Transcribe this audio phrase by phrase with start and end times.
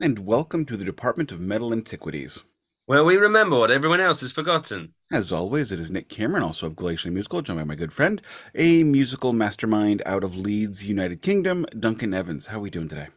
[0.00, 2.44] and welcome to the Department of Metal Antiquities.
[2.86, 4.94] Where we remember what everyone else has forgotten.
[5.12, 8.20] As always, it is Nik Cameron, also of Glacially Musical, joined by my good friend,
[8.54, 12.46] a musical mastermind out of Leeds, United Kingdom, Duncan Evans.
[12.46, 13.08] How are we doing today?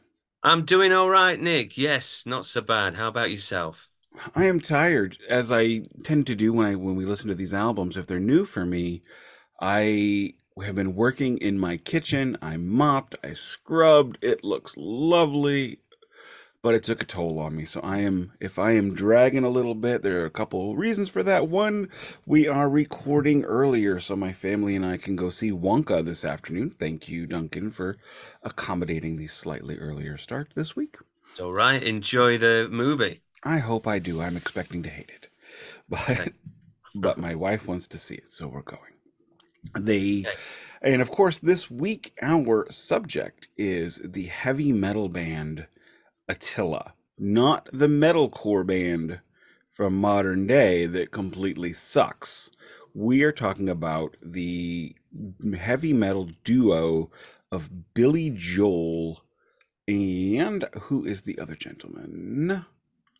[0.44, 1.78] I'm doing all right, Nik.
[1.78, 2.96] Yes, not so bad.
[2.96, 3.90] How about yourself?
[4.36, 7.54] I am tired, as I tend to do when I when we listen to these
[7.54, 7.98] albums.
[7.98, 9.02] If they're new for me,
[9.60, 12.38] I have been working in my kitchen.
[12.42, 14.18] I mopped, I scrubbed.
[14.22, 15.80] It looks lovely,
[16.66, 17.64] but it took a toll on me.
[17.64, 21.10] So I am, if I am dragging a little bit, there are a couple reasons
[21.10, 21.48] for that.
[21.48, 21.90] One,
[22.26, 26.72] we are recording earlier, so my family and I can go see Wonka this afternoon.
[26.72, 27.98] Thank you, Duncan, for
[28.42, 30.98] accommodating the slightly earlier start this week.
[31.30, 31.84] It's all right.
[31.84, 33.22] Enjoy the movie.
[33.44, 34.20] I hope I do.
[34.20, 35.28] I'm expecting to hate it,
[35.88, 36.32] but Okay.
[36.96, 38.94] but my wife wants to see it, so we're going.
[39.78, 40.34] They, Okay.
[40.82, 45.68] and of course, this week our subject is the heavy metal band
[46.28, 49.20] Attila, not the metalcore band
[49.72, 52.50] from modern day that completely sucks.
[52.94, 54.96] We are talking about the
[55.58, 57.12] heavy metal duo
[57.52, 59.22] of Billy Joel
[59.88, 62.66] and who is the other gentleman?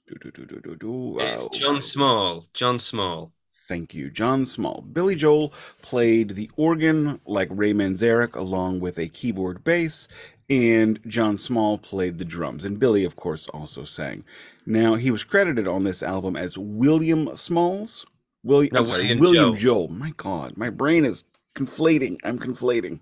[0.08, 1.20] Do, do, do.
[1.20, 2.46] It's Oh, John Small.
[2.54, 3.32] John Small.
[3.68, 4.82] Thank you, John Small.
[4.82, 10.08] Billy Joel played the organ like Ray Manzarek, along with a keyboard bass,
[10.50, 12.66] and John Small played the drums.
[12.66, 14.24] And Billy, of course, also sang.
[14.66, 18.06] Now, he was credited on this album as William Smalls.
[18.44, 19.88] William, No, I'm sorry, William William Joel.
[19.88, 22.18] My God, my brain is conflating.
[22.24, 23.00] I'm conflating.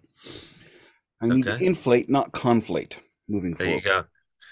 [1.22, 2.94] I It's need to inflate, not conflate.
[3.28, 4.06] Moving There you go.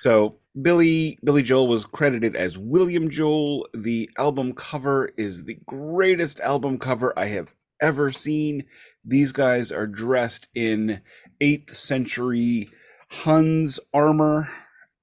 [0.03, 3.67] So Billy Billy Joel was credited as William Joel.
[3.73, 8.65] The album cover is the greatest album cover I have ever seen.
[9.03, 11.01] These guys are dressed in
[11.41, 12.69] 8th century
[13.11, 14.49] Huns armor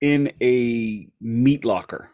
[0.01, 2.11] in a meat locker.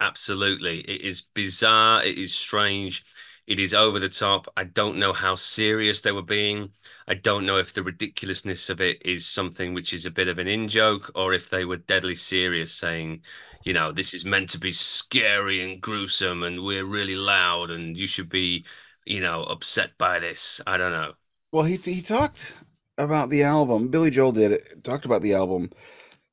[0.00, 0.80] Absolutely.
[0.80, 2.04] It is bizarre.
[2.04, 3.04] It is strange.
[3.46, 4.46] It is over the top.
[4.56, 6.72] I don't know how serious they were being.
[7.06, 10.38] I don't know if the ridiculousness of it is something which is a bit of
[10.38, 13.22] an in joke or if they were deadly serious, saying,
[13.64, 17.98] you know, this is meant to be scary and gruesome and we're really loud and
[17.98, 18.64] you should be,
[19.04, 20.60] you know, upset by this.
[20.66, 21.14] I don't know.
[21.52, 22.54] Well, he he talked
[22.98, 23.88] about the album.
[23.88, 25.70] Billy Joel did it, talked about the album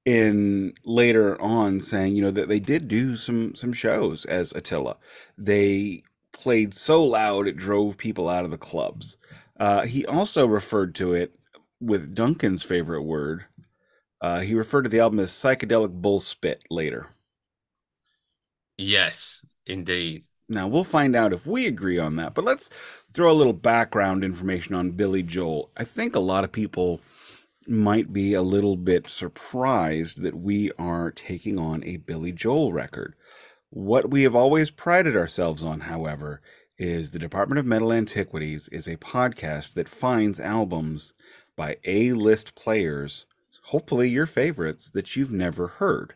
[0.05, 4.97] in later on saying, you know, that they did do some some shows as Attila.
[5.37, 9.17] They played so loud it drove people out of the clubs.
[9.59, 11.35] Uh, he also referred to it
[11.81, 13.45] with Duncan's favorite word.
[14.21, 17.09] Uh, he referred to the album as psychedelic bullspit later.
[18.77, 20.25] Yes, indeed.
[20.51, 22.69] Now we'll find out if we agree on that, but let's
[23.13, 25.71] throw a little background information on Billy Joel.
[25.77, 26.99] I think a lot of people
[27.67, 33.15] might be a little bit surprised that we are taking on a Billy Joel record.
[33.69, 36.41] What we have always prided ourselves on, however,
[36.77, 41.13] is the Department of Metal Antiquities is a podcast that finds albums
[41.55, 43.25] by A-list players,
[43.67, 46.15] hopefully your favorites that you've never heard.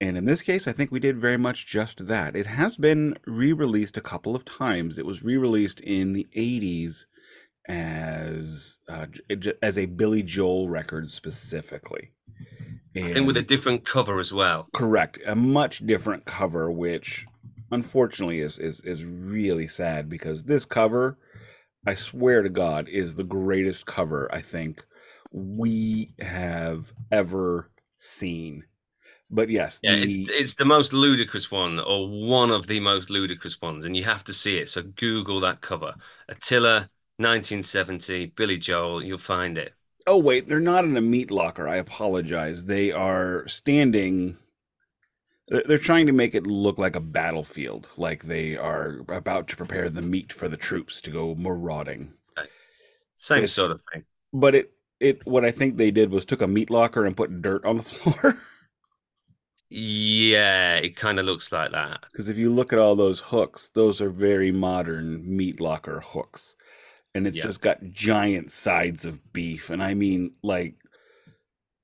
[0.00, 2.34] And in this case, I think we did very much just that.
[2.36, 4.98] It has been re-released a couple of times.
[4.98, 7.04] It was re-released in the 80s
[7.66, 9.06] as uh,
[9.62, 12.12] as a Billy Joel record specifically.
[12.94, 14.68] And, think with a different cover as well.
[14.74, 17.26] correct, a much different cover, which
[17.70, 21.18] unfortunately is is is really sad because this cover,
[21.86, 24.84] I swear to God, is the greatest cover I think
[25.32, 28.64] we have ever seen.
[29.34, 33.10] But yes, Yeah, it's, the it's the most ludicrous one, or one of the most
[33.10, 34.68] ludicrous ones, and you have to see it.
[34.68, 35.94] So Google that cover.
[36.28, 39.74] Attila, 1970, Billy Joel, you'll find it.
[40.06, 41.68] Oh wait, they're not in a meat locker.
[41.68, 42.64] I apologize.
[42.64, 44.38] They are standing.
[45.48, 49.88] They're trying to make it look like a battlefield, like they are about to prepare
[49.88, 52.12] the meat for the troops to go marauding.
[52.36, 52.50] But
[53.14, 54.04] Same it's sort of thing.
[54.32, 57.42] but it it what I think they did was took a meat locker and put
[57.42, 58.38] dirt on the floor.
[59.76, 62.04] Yeah, it kind of looks like that.
[62.12, 66.54] Because if you look at all those hooks, those are very modern meat locker hooks,
[67.14, 67.42] and it's Yeah.
[67.42, 69.70] just got giant sides of beef.
[69.70, 70.76] And I mean, like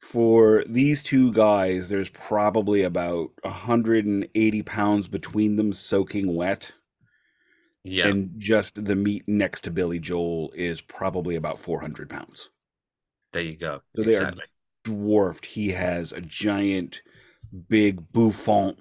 [0.00, 6.72] for these two guys, there's probably about 180 pounds between them soaking wet.
[7.82, 12.50] Yeah, And just the meat next to Billy Joel is probably about 400 pounds.
[13.32, 13.82] there you go.
[13.94, 14.44] So they are Exactly.
[14.84, 15.46] dwarfed.
[15.46, 17.02] He has a giant,
[17.68, 18.78] big bouffant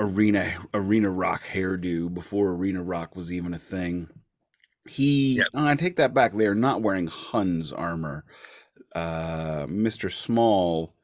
[0.00, 4.08] arena arena rock hairdo before arena rock was even a thing.
[4.86, 5.46] He, Yep.
[5.54, 6.32] I take that back.
[6.32, 8.24] They are not wearing Huns armor.
[8.94, 10.12] Uh, Mr.
[10.12, 10.94] Small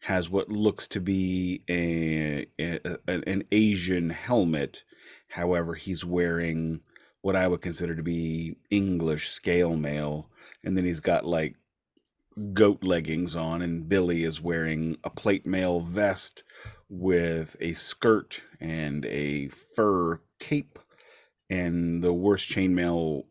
[0.00, 4.82] has what looks to be a, a, a, an Asian helmet.
[5.28, 6.80] However, he's wearing
[7.22, 10.30] what I would consider to be English scale mail,
[10.64, 11.56] and then he's got like
[12.52, 16.42] goat leggings on, and Billy is wearing a plate mail vest
[16.88, 20.78] with a skirt and a fur cape
[21.50, 23.24] and the worst chainmail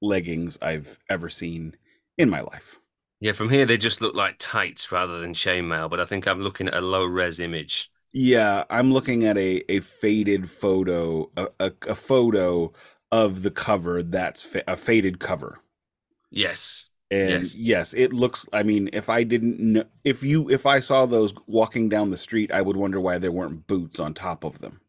[0.00, 1.76] leggings I've ever seen
[2.16, 2.78] in my life.
[3.20, 6.40] Yeah, from here they just look like tights rather than chainmail, but I think I'm
[6.40, 7.90] looking at a low res image.
[8.12, 12.72] Yeah, I'm looking at a, a faded photo, a, a, a photo
[13.12, 15.60] of the cover that's fa- a faded cover.
[16.30, 16.89] Yes.
[17.10, 17.58] And Yes.
[17.58, 18.46] yes, it looks.
[18.52, 22.16] I mean, if I didn't know, if you, if I saw those walking down the
[22.16, 24.80] street, I would wonder why there weren't boots on top of them.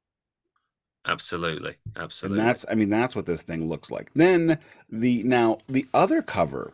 [1.07, 1.77] Absolutely.
[1.95, 2.39] Absolutely.
[2.39, 4.11] And that's, I mean, that's what this thing looks like.
[4.13, 6.73] Then the now the other cover,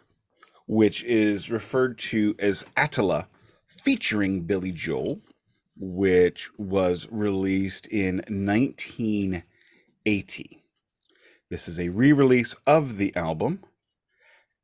[0.66, 3.30] which is referred to as Attila,
[3.68, 5.22] featuring Billy Joel,
[5.78, 10.64] which was released in 1980.
[11.50, 13.64] This is a re-release of the album,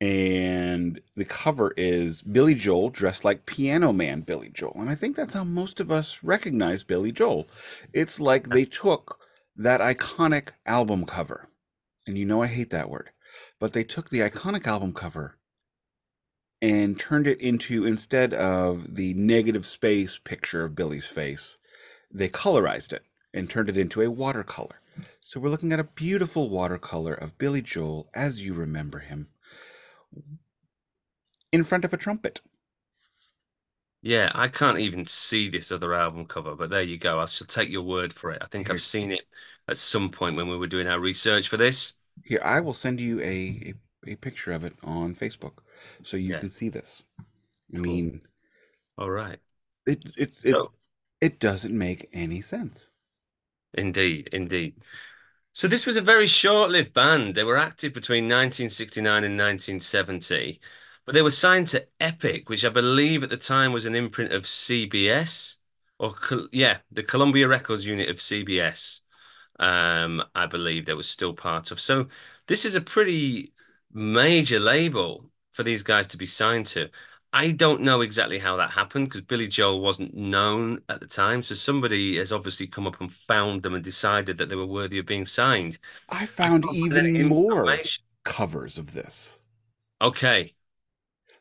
[0.04, 5.16] and the cover is Billy Joel dressed like Piano Man Billy Joel, and I think
[5.16, 7.46] that's how most of us recognize Billy Joel.
[7.94, 9.18] It's like they took
[9.56, 11.48] that iconic album cover,
[12.06, 13.12] and you know I hate that word,
[13.58, 15.38] but they took the iconic album cover
[16.60, 21.56] and turned it into instead of the negative space picture of Billy's face,
[22.12, 24.82] they colorized it and turned it into a watercolor.
[25.20, 29.28] So we're looking at a beautiful watercolor of Billy Joel as you remember him
[31.52, 32.42] in front of a trumpet.
[34.02, 37.18] Yeah, I can't even see this other album cover, but there you go.
[37.20, 38.42] I shall take your word for it.
[38.42, 39.26] I think Here, I've seen it
[39.66, 41.94] at some point when we were doing our research for this.
[42.24, 43.74] here I will send you a,
[44.06, 45.58] a, a picture of it on Facebook
[46.02, 47.02] so you Yeah, can see this.
[47.76, 48.22] I mean,
[48.98, 49.40] All right.
[49.86, 50.60] it it's it
[51.20, 52.88] it doesn't make any sense.
[53.74, 54.74] indeed, indeed.
[55.54, 57.36] So this was a very short-lived band.
[57.36, 60.60] They were active between 1969 and 1970,
[61.06, 64.32] but they were signed to Epic, which I believe at the time was an imprint
[64.32, 65.58] of CBS,
[66.00, 66.16] or
[66.52, 69.02] yeah, the Columbia Records unit of CBS.
[69.60, 71.80] Um, I believe they was still part of.
[71.80, 72.08] So
[72.48, 73.52] this is a pretty
[73.92, 76.90] major label for these guys to be signed to.
[77.34, 81.42] I don't know exactly how that happened because Billy Joel wasn't known at the time.
[81.42, 84.98] So somebody has obviously come up and found them and decided that they were worthy
[84.98, 85.78] of being signed.
[86.08, 87.82] I found can't find any even more
[88.24, 89.38] covers of this.
[90.00, 90.54] Okay.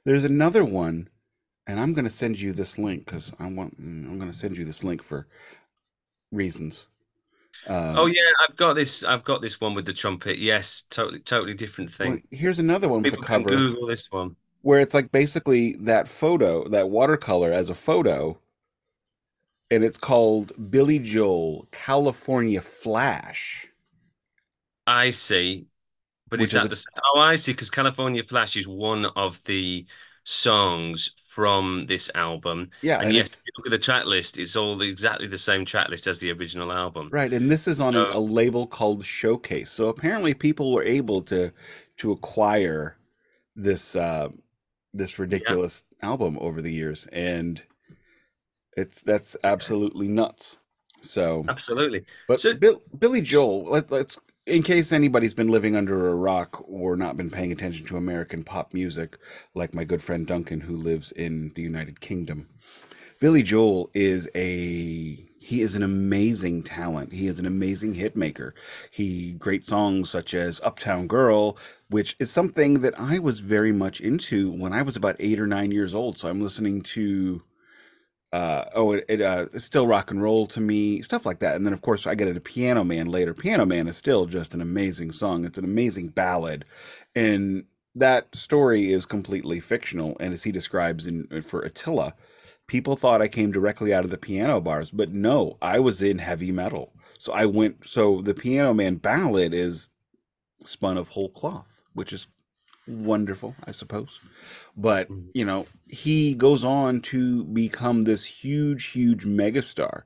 [0.06, 1.10] There's another one,
[1.68, 3.82] and I'm going to send you this link because I want.
[3.82, 5.28] mm, I'm going to send you this link for
[6.32, 6.86] reasons.
[7.96, 9.04] Oh Um, yeah, I've got this.
[9.04, 10.38] I've got this one with the trumpet.
[10.40, 12.24] Yes, totally, totally different well, thing.
[12.32, 14.36] here's another one with a People can cover Google this one.
[14.64, 18.40] Where it's like basically that photo, that watercolor as a photo,
[19.70, 23.68] and it's called Billy Joel California Flash,
[24.88, 25.68] I see.
[26.30, 26.86] But is which is that a the?
[27.16, 27.52] Oh, I see.
[27.54, 29.86] Because California Flash is one of the
[30.24, 34.40] songs from this album, yeah, and and yes, if you look at the track list,
[34.40, 37.12] it's all exactly the same track list as the original album.
[37.12, 39.72] right, and this is on a label called Showcase.
[39.72, 41.52] So apparently, people were able to
[41.98, 42.98] to acquire
[43.56, 44.30] this uh,
[44.94, 47.62] this yeah, ridiculous album over the years, and
[48.78, 50.58] it's that's absolutely nuts.
[51.02, 52.06] So, absolutely.
[52.28, 56.64] but So Bill, Billy Joel, let, let's in case anybody's been living under a rock
[56.68, 59.18] or not been paying attention to American pop music,
[59.54, 62.50] like my good friend Duncan, who lives in the United Kingdom.
[63.20, 67.14] Billy Joel is a he is an amazing talent.
[67.14, 68.56] He is an amazing hit maker.
[68.90, 71.58] He great songs such as Uptown Girl,
[71.90, 75.48] which is something that I was very much into when I was about eight or
[75.48, 76.18] nine years old.
[76.18, 77.44] So I'm listening to
[78.34, 81.56] uh, oh, it, it uh, it's still rock and roll to me, stuff like that.
[81.56, 83.34] And then, of course, I get into Piano Man later.
[83.36, 85.46] Piano Man is still just an amazing song.
[85.46, 86.66] It's an amazing ballad,
[87.16, 90.18] and that story is completely fictional.
[90.20, 92.16] And as he describes in uh, for Attila,
[92.74, 96.18] people thought I came directly out of the piano bars, but no, I was in
[96.18, 96.92] heavy metal.
[97.20, 97.86] So I went.
[97.86, 99.92] So the Piano Man ballad is
[100.66, 102.26] spun of whole cloth, which is
[102.88, 104.20] wonderful, I suppose.
[104.76, 105.28] But, Mhm.
[105.36, 110.06] you know, he goes on to become this huge, huge megastar.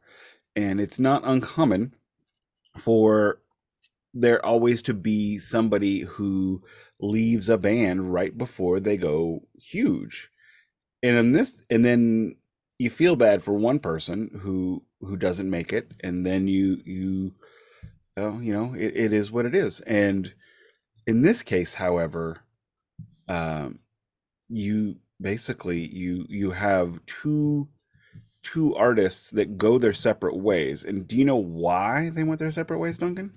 [0.53, 1.93] And it's not uncommon
[2.75, 3.39] for
[4.13, 6.61] there always to be somebody who
[6.99, 10.29] leaves a band right before they go huge.
[11.01, 12.35] And in this, and then
[12.79, 17.33] you feel bad for one person who who doesn't make it, and then you you
[18.17, 19.79] oh, you know, it, it is what it is.
[19.81, 20.33] And
[21.05, 22.39] in this case, however,
[23.27, 23.79] um,
[24.49, 27.67] you basically you you have two
[28.43, 30.83] two artists that go their separate ways.
[30.83, 33.31] And do you know why they went their separate ways, Duncan?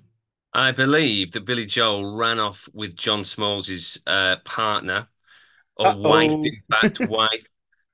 [0.53, 5.07] I believe that Billy Joel ran off with John Smalls' uh, partner
[5.77, 6.43] wife, Uh-oh.
[6.43, 7.45] in fact, wife,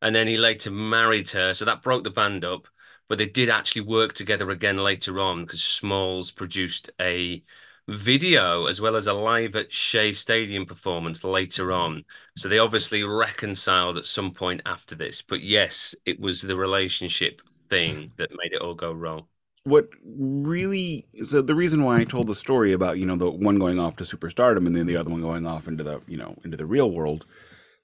[0.01, 1.54] and then he later married her.
[1.54, 2.68] So that broke the band up.
[3.10, 7.42] But they did actually work together again later on because Smalls produced a
[7.88, 12.04] video as well as a live at Shea Stadium performance later on.
[12.36, 15.22] So they obviously reconciled at some point after this.
[15.22, 19.27] But yes, it was the relationship thing that made it all go wrong.
[19.63, 23.60] What really so the reason why I told the story about, you know, the one
[23.60, 26.36] going off to superstardom and then the other one going off into the, you know,
[26.44, 27.25] into the real world.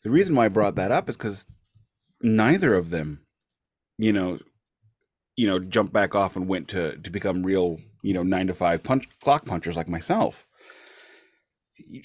[0.04, 1.46] The reason why I brought that up is because
[2.24, 3.22] neither of them,
[3.98, 4.40] you know,
[5.36, 8.54] you know, jumped back off and went to to become real, you know, nine to
[8.54, 10.48] five punch clock punchers like myself.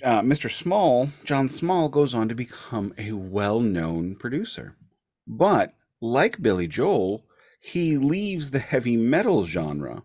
[0.02, 0.50] Uh, Mr.
[0.50, 4.76] Small, John Small, goes on to become a well-known producer,
[5.26, 7.24] but like Billy Joel,
[7.60, 10.04] he leaves the heavy metal genre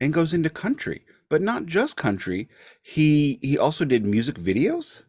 [0.00, 2.48] and goes into country, but not just country.
[2.82, 5.04] He he also did music videos.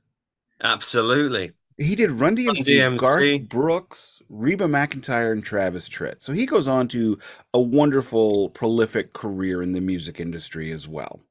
[0.62, 1.54] Absolutely.
[1.80, 6.22] He did Run Run DMC, Garth Brooks, Reba McEntire, and Travis Tritt.
[6.22, 7.18] So he goes on to
[7.54, 11.22] a wonderful, prolific career in the music industry as well.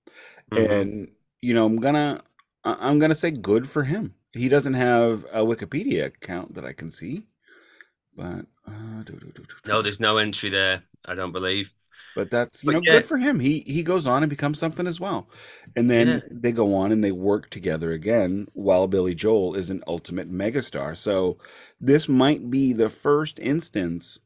[0.51, 1.09] hmm And
[1.43, 2.23] you know, I'm gonna
[2.65, 4.15] I'm gonna say good for him.
[4.33, 7.25] He doesn't have a Wikipedia account that I can see,
[8.17, 9.03] but uh,
[9.67, 11.75] No, there's no entry there, I don't believe.
[12.15, 13.41] But that's you But know yeah, good for him.
[13.41, 15.29] He he goes on and becomes something as well.
[15.77, 19.71] And then yeah, they go on and they work together again while Billy Joel is
[19.71, 20.97] an ultimate megastar.
[20.97, 21.39] So
[21.81, 24.19] this might be the first instance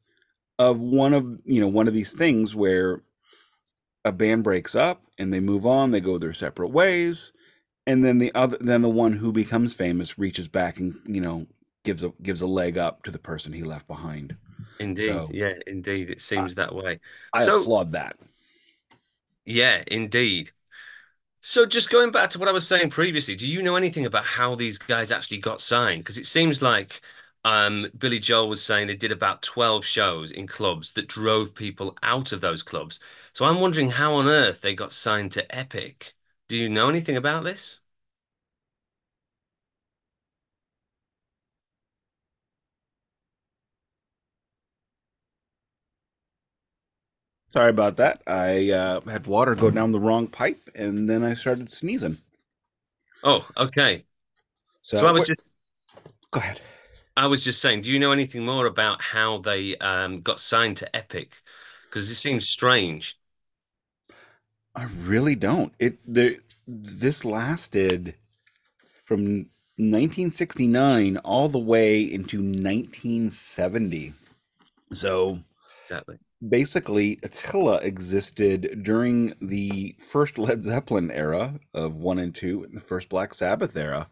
[0.59, 3.03] of one of you know one of these things where
[4.05, 7.33] a band breaks up and they move on, they go their separate ways,
[7.87, 11.47] and then the other then the one who becomes famous reaches back and you know
[11.85, 14.37] gives a gives a leg up to the person he left behind.
[14.83, 15.29] Indeed.
[15.29, 16.11] So Yeah, indeed.
[16.11, 17.01] It I, seems that way.
[17.33, 18.17] I So, applaud that.
[19.45, 20.51] yeah, indeed.
[21.43, 24.25] So, just going back to what I was saying previously, do you know anything about
[24.27, 26.03] how these guys actually got signed?
[26.05, 27.03] Because it seems like
[27.45, 31.97] um, Billy Joel was saying they did about 12 shows in clubs that drove people
[32.03, 33.01] out of those clubs.
[33.35, 36.15] So, I'm wondering how on earth they got signed to Epic.
[36.49, 37.81] Do you know anything about this?
[47.53, 48.23] Sorry about that.
[48.27, 52.17] I uh, had water go down the wrong pipe, and then I started sneezing.
[53.23, 54.05] Oh, okay.
[54.83, 55.55] So, So, I was just
[56.31, 56.61] Go ahead.
[57.17, 60.79] I was just saying, do you know anything more about how they um, got signed
[60.79, 61.43] to Epic?
[61.85, 63.19] Because it seems strange.
[64.75, 65.75] I really don't.
[65.79, 68.15] It the this lasted
[69.05, 74.15] from 1969 all the way into 1970.
[74.93, 75.41] So
[75.85, 76.19] Exactly.
[76.47, 82.81] Basically, Attila existed during the first Led Zeppelin era of one and two, and the
[82.81, 84.09] first Black Sabbath era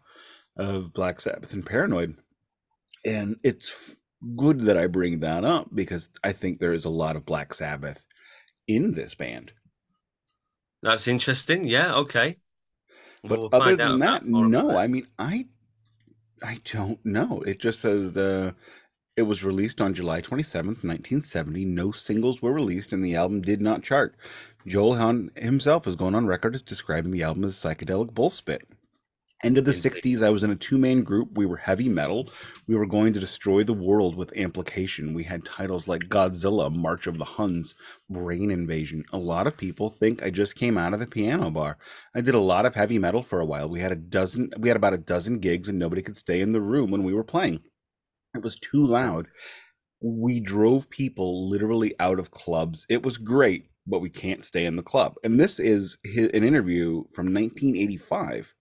[0.57, 2.15] of Black Sabbath and Paranoid.
[3.05, 3.95] And it's
[4.35, 7.53] good that I bring that up because I think there is a lot of Black
[7.53, 8.03] Sabbath
[8.67, 9.51] in this band.
[10.83, 11.65] That's interesting.
[11.65, 12.37] Yeah, okay.
[13.23, 14.77] But we'll other than out that, no.
[14.77, 15.45] I mean, I
[16.43, 17.43] I don't know.
[17.45, 18.53] It just says uh,
[19.15, 21.65] it was released on July 27, 1970.
[21.65, 24.15] No singles were released, and the album did not chart.
[24.65, 28.61] Joel Hahn himself has gone on record as describing the album as psychedelic bullspit.
[29.43, 31.29] End of the 60s, I was in a two man group.
[31.35, 32.29] We were heavy metal.
[32.67, 35.15] We were going to destroy the world with amplification.
[35.15, 37.73] We had titles like Godzilla, March of the Huns,
[38.07, 39.03] Brain Invasion.
[39.11, 41.79] A lot of people think I just came out of the piano bar.
[42.13, 43.67] I did a lot of heavy metal for a while.
[43.67, 46.51] We had a dozen, we had about a dozen gigs, and nobody could stay in
[46.51, 47.61] the room when we were playing.
[48.35, 49.27] It was too loud.
[50.01, 52.85] We drove people literally out of clubs.
[52.89, 55.15] It was great, but we can't stay in the club.
[55.23, 58.53] And this is hi- an interview from 1985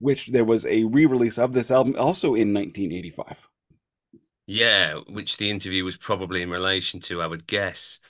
[0.00, 3.48] which there was a re-release of this album also in 1985.
[4.46, 8.00] Yeah, which the interview was probably in relation to, I would guess.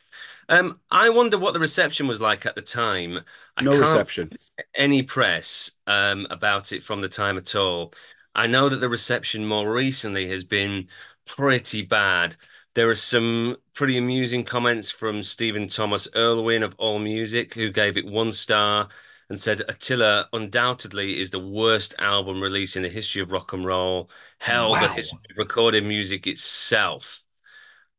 [0.48, 3.20] Um, I wonder what the reception was like at the time.
[3.56, 4.30] I No reception.
[4.74, 7.92] any press um, about it from the time at all.
[8.38, 10.86] I know that the reception more recently has been
[11.26, 12.36] pretty bad.
[12.74, 18.06] There are some pretty amusing comments from Stephen Thomas Erlewine of AllMusic, who gave it
[18.06, 18.88] one star
[19.28, 23.64] and said Attila undoubtedly is the worst album release in the history of rock and
[23.66, 27.24] roll, hell, the history of recorded music itself.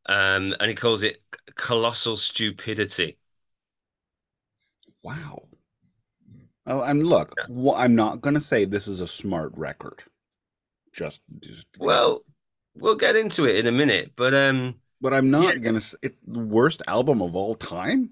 [0.06, 1.22] Um, and he calls it
[1.56, 3.18] colossal stupidity.
[5.04, 5.50] Wow.
[6.66, 10.04] Oh, and look, wh- I'm not going to say this is a smart record.
[11.00, 11.68] Just, just.
[11.78, 12.24] Well,
[12.76, 15.62] we'll get into it in a minute, but um, but I'm not Yeah.
[15.62, 18.12] gonna say it's the worst album of all time.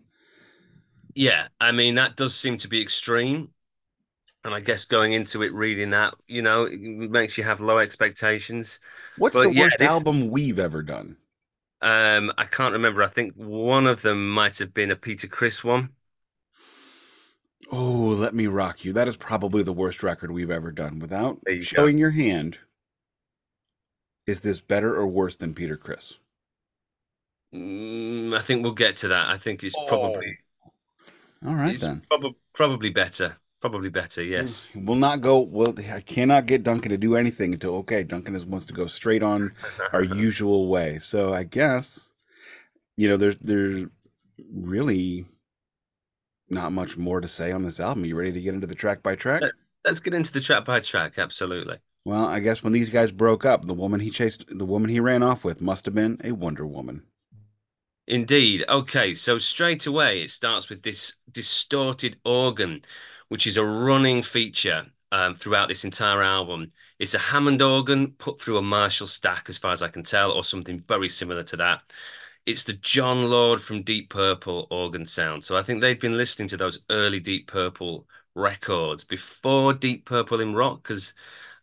[1.16, 3.54] Yeah, I mean that does seem to be extreme.
[4.46, 7.80] And I guess going into it reading that, you know, it makes you have low
[7.80, 8.80] expectations.
[9.16, 11.18] What's the yeah, worst album we've ever done?
[11.82, 13.04] um I can't remember.
[13.04, 15.96] I think one of them might have been a Peter Criss one.
[17.72, 18.92] Oh, let me rock you.
[18.92, 21.00] That is probably the worst record we've ever done.
[21.00, 21.86] Without There you go.
[21.86, 22.60] showing your hand,
[24.28, 26.16] is this better or worse than Peter Criss?
[27.54, 29.30] Mm, I think we'll get to that.
[29.30, 30.38] I think it's probably
[31.46, 32.04] All right it's then.
[32.10, 33.38] probably probably better.
[33.60, 34.68] Probably better, yes.
[34.76, 35.40] We'll not go.
[35.40, 38.04] Well, I cannot get Duncan to do anything until okay.
[38.04, 39.54] Duncan is, wants to go straight on
[39.94, 41.00] our usual way.
[41.00, 42.10] So I guess
[42.98, 43.86] you know there's there's
[44.54, 45.26] really
[46.50, 48.06] not much more to say on this album.
[48.06, 49.42] You ready to get into the track by track?
[49.84, 51.78] Let's get into the track by track, absolutely.
[52.08, 55.02] Well, I guess when these guys broke up, the woman he chased, the woman he
[55.02, 57.04] ran off with, must have been a Wonder Woman.
[58.08, 58.64] Indeed.
[58.70, 62.84] Okay, so straight away it starts with this distorted organ,
[63.28, 66.72] which is a running feature um, throughout this entire album.
[66.98, 70.32] It's a Hammond organ put through a Marshall stack, as far as I can tell,
[70.32, 71.82] or something very similar to that.
[72.46, 75.44] It's the Jon Lord from Deep Purple organ sound.
[75.44, 80.40] So I think they'd been listening to those early Deep Purple records before Deep Purple
[80.40, 81.14] in rock, because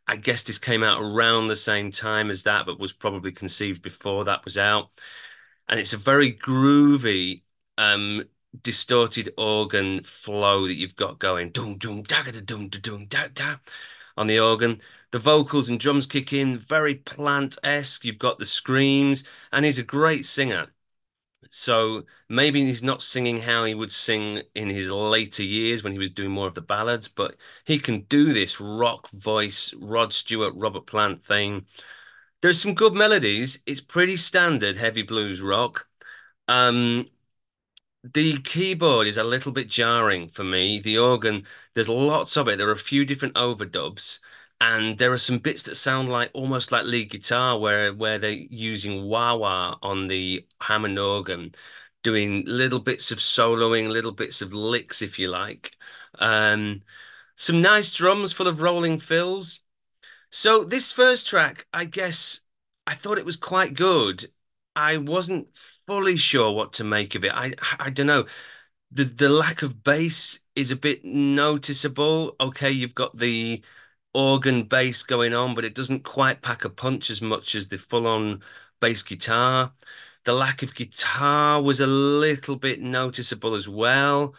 [0.07, 3.83] I guess this came out around the same time as that, but was probably conceived
[3.83, 4.91] before that was out
[5.69, 7.43] and it's a very groovy,
[7.79, 8.23] um,
[8.63, 11.51] distorted organ flow that you've got going.
[11.51, 13.57] Doom, doom, da da doom, da doom, da da
[14.17, 14.81] on the organ.
[15.11, 18.05] The vocals and drums kick in, very plant-esque.
[18.05, 20.69] You've got the screams, and he's a great singer.
[21.51, 25.99] So maybe he's not singing how he would sing in his later years when he
[25.99, 30.55] was doing more of the ballads, but he can do this rock voice, Rod Stewart,
[30.57, 31.67] Robert Plant thing.
[32.43, 33.63] There's some good melodies.
[33.67, 35.87] It's pretty standard heavy blues rock.
[36.49, 37.09] Um,
[38.03, 40.79] the keyboard is a little bit jarring for me.
[40.79, 42.59] The organ, there's lots of it.
[42.59, 44.21] There are a few different overdubs,
[44.61, 48.31] and there are some bits that sound like almost like lead guitar, where where they're
[48.33, 51.53] using wah wah on the Hammond organ,
[52.03, 55.73] doing little bits of soloing, little bits of licks, if you like.
[56.19, 56.83] Um,
[57.37, 59.63] some nice drums full of rolling fills.
[60.31, 62.41] So this first track, I guess
[62.87, 64.27] I thought it was quite good.
[64.77, 67.33] I wasn't fully sure what to make of it.
[67.35, 68.27] I I don't know.
[68.93, 72.37] The the lack of bass is a bit noticeable.
[72.41, 73.63] Okay, you've got the
[74.15, 77.77] organ bass going on, but it doesn't quite pack a punch as much as the
[77.77, 78.43] full-on
[78.81, 79.73] bass guitar.
[80.25, 84.35] The lack of guitar was a little bit noticeable as well.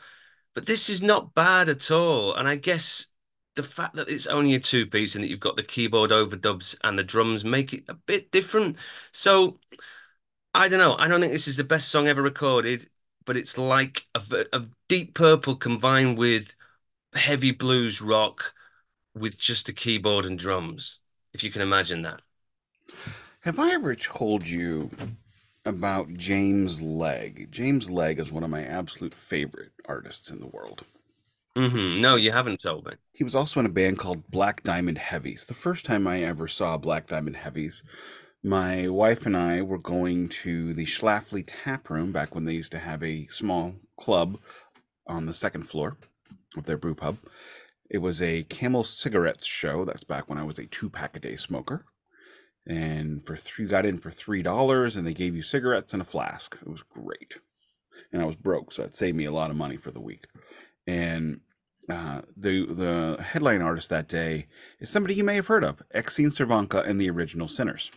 [0.56, 2.34] But this is not bad at all.
[2.34, 3.08] And I guess
[3.56, 6.78] the fact that it's only a two piece and that you've got the keyboard overdubs
[6.84, 8.78] and the drums make it a bit different.
[9.12, 9.60] So
[10.54, 10.96] I don't know.
[10.98, 12.90] I don't think this is the best song ever recorded,
[13.26, 16.56] but it's like a Deep Purple combined with
[17.14, 18.54] heavy blues rock
[19.16, 21.00] with just a keyboard and drums,
[21.34, 22.22] if you can imagine that.
[23.42, 24.92] Have I ever told you
[25.66, 27.50] about James Legg?
[27.52, 30.86] James Legg is one of my absolute favorite artists in the world.
[31.56, 32.94] hmm No, you haven't told me.
[33.14, 35.46] He was also in a band called Black Diamond Heavies.
[35.46, 37.82] The first time I ever saw Black Diamond Heavies,
[38.44, 42.72] my wife and I were going to the Schlafly Tap Room back when they used
[42.74, 44.40] to have a small club
[45.08, 45.98] on the second floor
[46.58, 47.18] of their brew pub.
[47.90, 49.86] It was a Camel Cigarettes show.
[49.86, 51.86] That's back when I was a two pack a day smoker.
[52.68, 56.06] And for three, got in for three dollars, and they gave you cigarettes and a
[56.06, 56.58] flask.
[56.62, 57.38] It was great,
[58.12, 60.26] and I was broke, so it saved me a lot of money for the week.
[60.88, 61.42] And
[61.88, 64.48] uh, the the headline artist that day
[64.80, 67.92] is somebody you may have heard of, Exene Cervenka and the Original Sinners.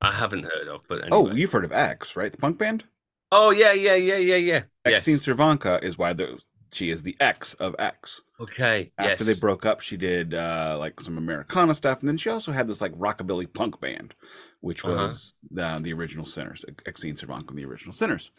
[0.00, 2.32] I haven't heard of, but Oh, you've heard of X, right?
[2.32, 2.84] The punk band.
[3.30, 4.62] Oh, yeah, yeah, yeah, yeah, yeah.
[4.86, 5.06] Yes.
[5.06, 6.38] Exene Cervenka is why the
[6.72, 8.20] she is the X of X.
[8.40, 8.92] Okay.
[8.98, 9.26] After Yes.
[9.26, 12.66] they broke up, she did uh, like some Americana stuff, and then she also had
[12.68, 14.14] this like rockabilly punk band,
[14.60, 14.94] which Uh-huh.
[14.94, 18.30] was the, the Original Sinners, Exene Cervenka and the Original Sinners.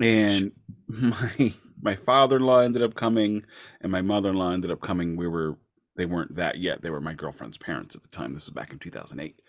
[0.00, 0.52] And
[0.88, 3.44] my my father-in-law ended up coming,
[3.80, 5.16] and my mother-in-law ended up coming.
[5.16, 5.56] We were
[5.96, 6.80] they weren't that yet.
[6.80, 8.32] They were my girlfriend's parents at the time.
[8.32, 9.40] This is back in 2008.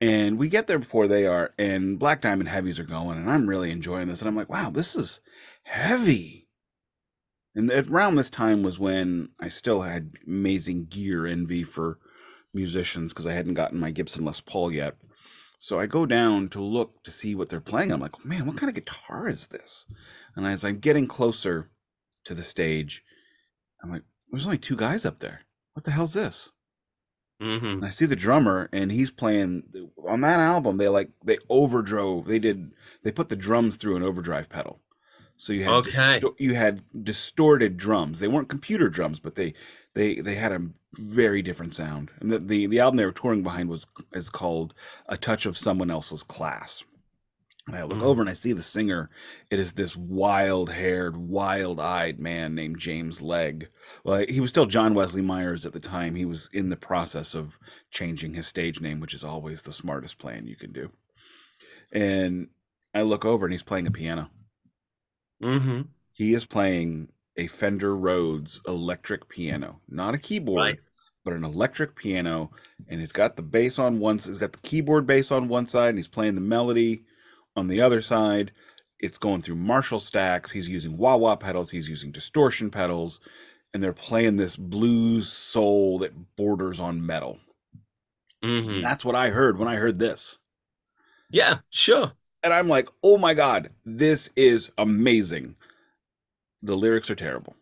[0.00, 3.48] And we get there before they are, and Black Diamond Heavies are going, and I'm
[3.48, 4.20] really enjoying this.
[4.20, 5.20] And I'm like, wow, this is
[5.64, 6.45] heavy.
[7.56, 11.98] And around this time was when I still had amazing gear envy for
[12.52, 14.96] musicians because I hadn't gotten my Gibson Les Paul yet.
[15.58, 17.90] So I go down to look to see what they're playing.
[17.90, 19.86] I'm like, man, what kind of guitar is this?
[20.36, 21.70] And as I'm getting closer
[22.26, 23.02] to the stage,
[23.82, 25.40] I'm like, there's only two guys up there.
[25.72, 26.52] What the hell's this?
[27.40, 29.62] hmm And I see the drummer, and he's playing
[30.08, 30.76] on that album.
[30.76, 32.26] They like they overdrove.
[32.26, 32.72] They did.
[33.02, 34.80] They put the drums through an overdrive pedal,
[35.38, 35.90] so you had Okay.
[36.20, 38.18] disto- you had distorted drums.
[38.20, 39.54] They weren't computer drums, but they
[39.94, 40.62] they they had a
[40.98, 42.10] very different sound.
[42.20, 44.74] And the the, the album they were touring behind was is called
[45.08, 46.84] "A Touch of Someone Else's Class."
[47.68, 48.02] And I look Mm.
[48.04, 49.10] over and I see the singer.
[49.50, 53.68] It is this wild-haired, wild-eyed man named James Legg.
[54.04, 56.14] Well, he was still John Wesley Myers at the time.
[56.14, 57.58] He was in the process of
[57.90, 60.92] changing his stage name, which is always the smartest plan you can do.
[61.90, 62.48] And
[62.94, 64.30] I look over and he's playing a piano.
[65.40, 70.78] Hmm He is playing a Fender Rhodes electric piano, not a keyboard, Right.
[71.24, 72.50] but an electric piano.
[72.88, 75.90] And he's got the bass on one, he's got the keyboard bass on one side,
[75.90, 77.04] and he's playing the melody
[77.54, 78.52] on the other side.
[78.98, 80.50] It's going through Marshall stacks.
[80.50, 81.70] He's using wah wah pedals.
[81.70, 83.20] He's using distortion pedals,
[83.74, 87.38] and they're playing this blues soul that borders on metal.
[88.42, 90.38] hmm That's what I heard when I heard this.
[91.30, 92.12] Yeah, sure.
[92.46, 95.56] And I'm like, oh my God, this is amazing.
[96.62, 97.56] The lyrics are terrible.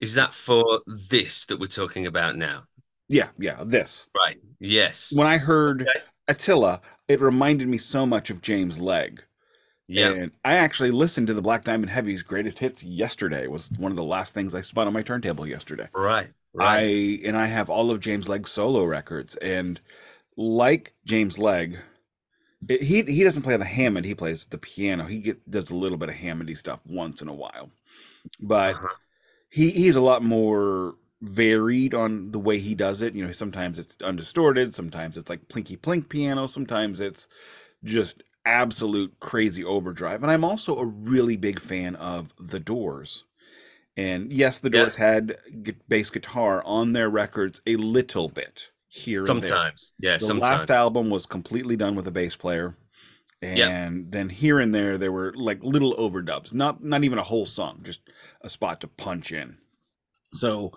[0.00, 2.64] Is that for this that we're talking about now?
[3.06, 4.08] Yeah, yeah, this.
[4.16, 4.38] Right.
[4.58, 5.12] Yes.
[5.14, 6.04] When I heard Okay.
[6.26, 9.22] Attila, it reminded me so much of James Legg.
[9.86, 10.10] Yeah.
[10.10, 13.44] And I actually listened to the Black Diamond Heavy's greatest hits yesterday.
[13.44, 15.86] It was one of the last things I spun on my turntable yesterday.
[15.94, 16.30] Right.
[16.52, 16.66] Right.
[16.66, 19.80] I and I have all of James Legg's solo records, and
[20.36, 21.78] like James Legg,
[22.68, 24.06] it, he he doesn't play the Hammond.
[24.06, 25.06] He plays the piano.
[25.06, 27.70] He get, does a little bit of Hammondy stuff once in a while,
[28.40, 28.98] but Uh-huh.
[29.50, 33.14] he he's a lot more varied on the way he does it.
[33.14, 37.28] You know, sometimes it's undistorted, sometimes it's like plinky plink piano, sometimes it's
[37.84, 40.22] just absolute crazy overdrive.
[40.22, 43.24] And I'm also a really big fan of The Doors.
[43.96, 44.90] And yes, The Yeah.
[44.90, 49.60] Doors had gu- bass guitar on their records a little bit here and there.
[49.60, 49.92] Sometimes.
[49.98, 50.42] Yeah, The sometimes.
[50.42, 52.76] last album was completely done with a bass player.
[53.40, 57.46] And then here and there there were like little overdubs, not not even a whole
[57.46, 58.02] song, just
[58.40, 59.58] a spot to punch in.
[60.32, 60.72] So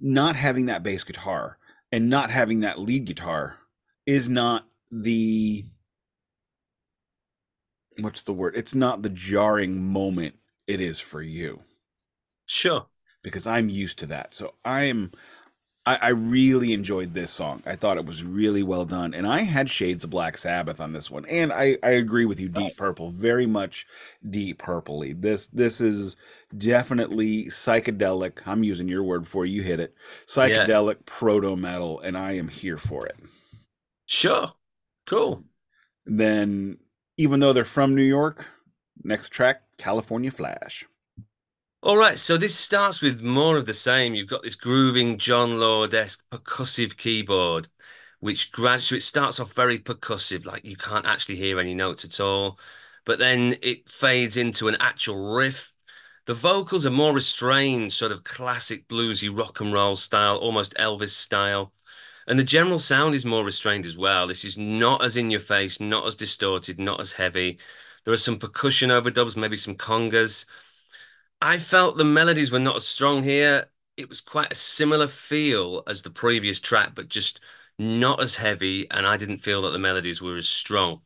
[0.00, 1.58] not having that bass guitar
[1.92, 3.58] and not having that lead guitar
[4.06, 5.66] is not the
[8.00, 8.54] what's the word?
[8.56, 11.62] It's not the jarring moment it is for you
[12.46, 12.88] Sure.
[13.22, 14.34] because I'm used to that.
[14.34, 15.10] So I'm
[15.88, 17.62] I, I really enjoyed this song.
[17.64, 19.14] I thought it was really well done.
[19.14, 21.24] And I had shades of Black Sabbath on this one.
[21.24, 23.10] And I, I agree with you, Deep Purple.
[23.10, 23.86] Very much
[24.28, 25.18] deep purpley.
[25.18, 26.14] This this is
[26.58, 28.46] definitely psychedelic.
[28.46, 29.94] I'm using your word before you hit it.
[30.26, 33.16] Psychedelic proto metal, and I am here for it.
[34.04, 34.52] Sure.
[35.06, 35.42] Cool.
[36.04, 36.76] Then
[37.16, 38.46] even though they're from New York,
[39.04, 40.84] next track, California Flash.
[41.88, 44.14] All right, so this starts with more of the same.
[44.14, 47.68] You've got this grooving Jon Lord-esque percussive keyboard,
[48.20, 52.58] which gradually starts off very percussive, like you can't actually hear any notes at all.
[53.06, 55.72] But then it fades into an actual riff.
[56.26, 61.14] The vocals are more restrained, sort of classic bluesy rock and roll style, almost Elvis
[61.14, 61.72] style.
[62.26, 64.26] And the general sound is more restrained as well.
[64.26, 67.58] This is not as in your face, not as distorted, not as heavy.
[68.04, 70.44] There are some percussion overdubs, maybe some congas.
[71.40, 73.70] I felt the melodies were not as strong here.
[73.96, 77.40] It was quite a similar feel as the previous track, but just
[77.78, 81.02] not as heavy, and I didn't feel that the melodies were as strong.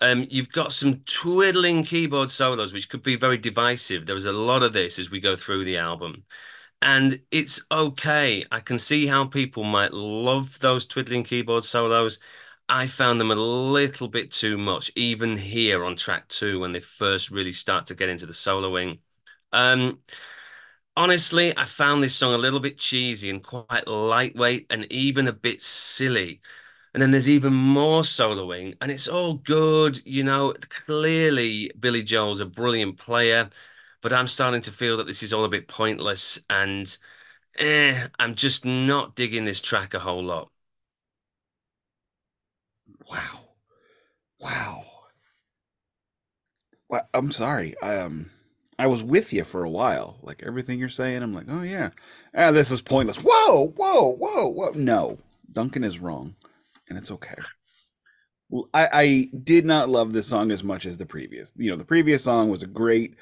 [0.00, 4.06] Um, you've got some twiddling keyboard solos, which could be very divisive.
[4.06, 6.24] There was a lot of this as we go through the album.
[6.82, 8.46] And it's okay.
[8.52, 12.20] I can see how people might love those twiddling keyboard solos.
[12.68, 16.80] I found them a little bit too much, even here on track two, when they
[16.80, 19.00] first really start to get into the soloing.
[19.52, 20.00] Um,
[20.96, 25.32] honestly, I found this song a little bit cheesy and quite lightweight and even a
[25.32, 26.40] bit silly.
[26.94, 30.00] And then there's even more soloing, and it's all good.
[30.06, 33.50] You know, clearly Billy Joel's a brilliant player,
[34.02, 36.96] but I'm starting to feel that this is all a bit pointless and
[37.58, 40.50] eh, I'm just not digging this track a whole lot.
[43.08, 43.54] Wow.
[44.40, 44.84] Wow.
[46.88, 47.74] Well, I'm sorry.
[47.82, 48.30] I um
[48.82, 50.16] I was with you for a while.
[50.22, 51.90] Like everything you're saying, I'm like, oh yeah.
[52.34, 53.18] Ah, this is pointless.
[53.18, 54.72] Whoa, whoa, whoa, whoa.
[54.74, 55.18] No.
[55.52, 56.34] Duncan is wrong.
[56.88, 57.36] And it's okay.
[58.48, 61.52] Well, I, I did not love this song as much as the previous.
[61.54, 63.14] You know, the previous song was a great,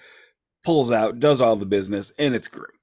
[0.65, 2.79] pulls out, does all the business, and it's great.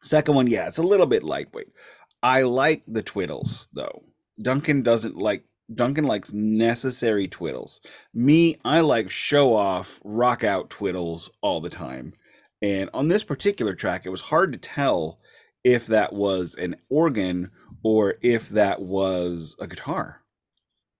[0.00, 1.74] Second one, yeah, it's a little bit lightweight.
[2.22, 4.02] I like the twiddles though.
[4.40, 5.44] Duncan doesn't like
[5.74, 7.80] Duncan likes necessary twiddles.
[8.14, 12.14] Me, I like show off, rock out twiddles all the time.
[12.60, 15.18] And on this particular track, it was hard to tell
[15.64, 17.50] if that was an organ
[17.82, 20.22] or if that was a guitar.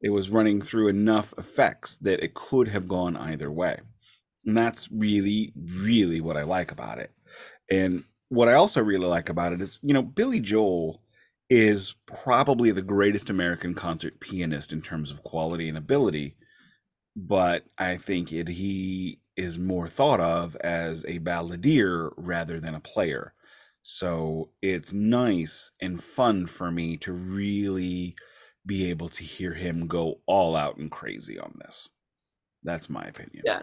[0.00, 3.78] It was running through enough effects that it could have gone either way.
[4.44, 7.12] And that's really, really what I like about it.
[7.70, 11.01] And what I also really like about it is, you know, Billy Joel
[11.54, 16.34] is probably the greatest American concert pianist in terms of quality and ability,
[17.14, 22.80] but I think it, he is more thought of as a balladeer rather than a
[22.80, 23.34] player.
[23.82, 28.16] So it's nice and fun for me to really
[28.64, 31.90] be able to hear him go all out and crazy on this.
[32.62, 33.42] That's my opinion.
[33.44, 33.60] Yeah,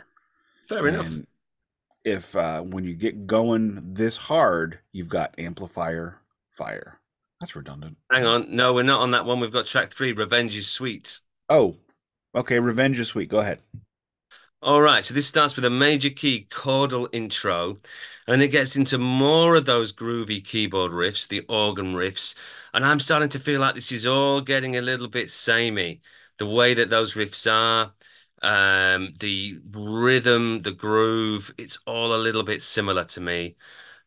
[0.68, 1.14] fair and enough.
[2.06, 6.22] If uh, when you get going this hard, you've got amplifier
[6.52, 6.99] fire.
[7.40, 7.98] That's redundant.
[8.12, 9.40] Hang on, no, we're not on that one.
[9.40, 11.78] We've got track three, "Revenge is Sweet." Oh,
[12.36, 13.62] okay, "Revenge is Sweet." Go ahead.
[14.62, 17.78] All right, so this starts with a major key chordal intro,
[18.28, 22.36] and it gets into more of those groovy keyboard riffs, the organ riffs,
[22.74, 26.02] and I'm starting to feel like this is all getting a little bit samey.
[26.40, 27.94] The way that those riffs are,
[28.42, 33.56] um, the rhythm, the groove, it's all a little bit similar to me.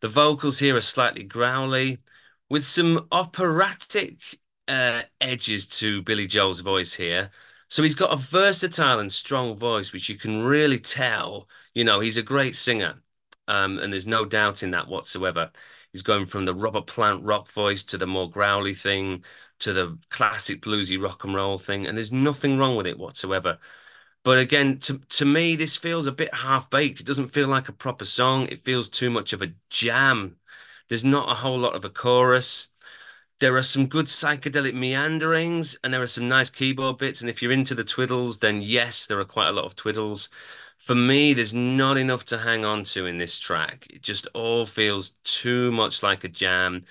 [0.01, 1.99] The vocals here are slightly growly,
[2.53, 4.19] with some operatic
[4.69, 7.31] uh, edges to Billy Joel's voice here.
[7.69, 11.49] So he's got a versatile and strong voice, which you can really tell.
[11.73, 13.03] You know, he's a great singer,
[13.49, 15.51] um, and there's no doubt in that whatsoever.
[15.95, 19.25] He's going from the Robert Plant rock voice to the more growly thing
[19.61, 23.59] to the classic bluesy rock and roll thing, and there's nothing wrong with it whatsoever.
[24.25, 27.01] But again, to to me, this feels a bit half baked.
[27.01, 28.47] It doesn't feel like a proper song.
[28.49, 30.37] It feels too much of a jam.
[30.93, 32.69] There's not a whole lot of a chorus.
[33.41, 37.23] There are some good psychedelic meanderings, and there are some nice keyboard bits.
[37.23, 40.29] And if you're into the twiddles, then yes, there are quite a lot of twiddles.
[40.77, 43.87] For me, there's not enough to hang on to in this track.
[43.89, 46.83] It just all feels too much like a jam.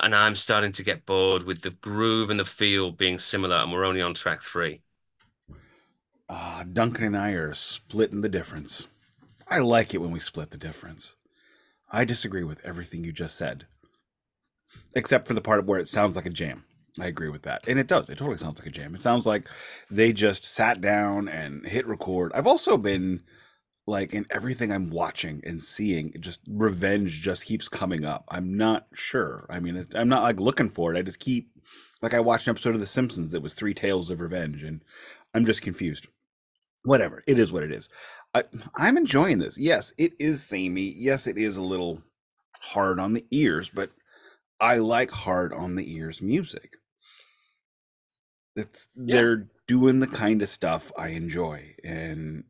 [0.00, 3.70] And I'm starting to get bored with the groove and the feel being similar, and
[3.70, 4.80] we're only on track three.
[6.26, 8.86] Uh, Duncan and I are splitting the difference.
[9.46, 11.16] I like it when we split the difference.
[11.92, 13.66] I disagree with everything you just said,
[14.96, 16.64] except for the part where it sounds like a jam.
[16.98, 17.68] I agree with that.
[17.68, 18.08] And it does.
[18.08, 18.94] It totally sounds like a jam.
[18.94, 19.48] It sounds like
[19.90, 22.32] they just sat down and hit record.
[22.34, 23.20] I've also been
[23.86, 28.24] like in everything I'm watching and seeing, just revenge just keeps coming up.
[28.28, 29.46] I'm not sure.
[29.50, 30.98] I mean, I'm not like looking for it.
[30.98, 31.50] I just keep
[32.02, 34.82] like I watched an episode of The Simpsons that was three tales of revenge, and
[35.34, 36.08] I'm just confused.
[36.84, 37.22] Whatever.
[37.26, 37.88] It is what it is.
[38.34, 39.58] I, I'm enjoying this.
[39.58, 40.94] Yes, it is samey.
[40.96, 42.02] Yes, it is a little
[42.60, 43.90] hard on the ears, but
[44.60, 46.76] I like hard on the ears music.
[48.56, 49.16] It's yeah.
[49.16, 52.44] they're doing the kind of stuff I enjoy, and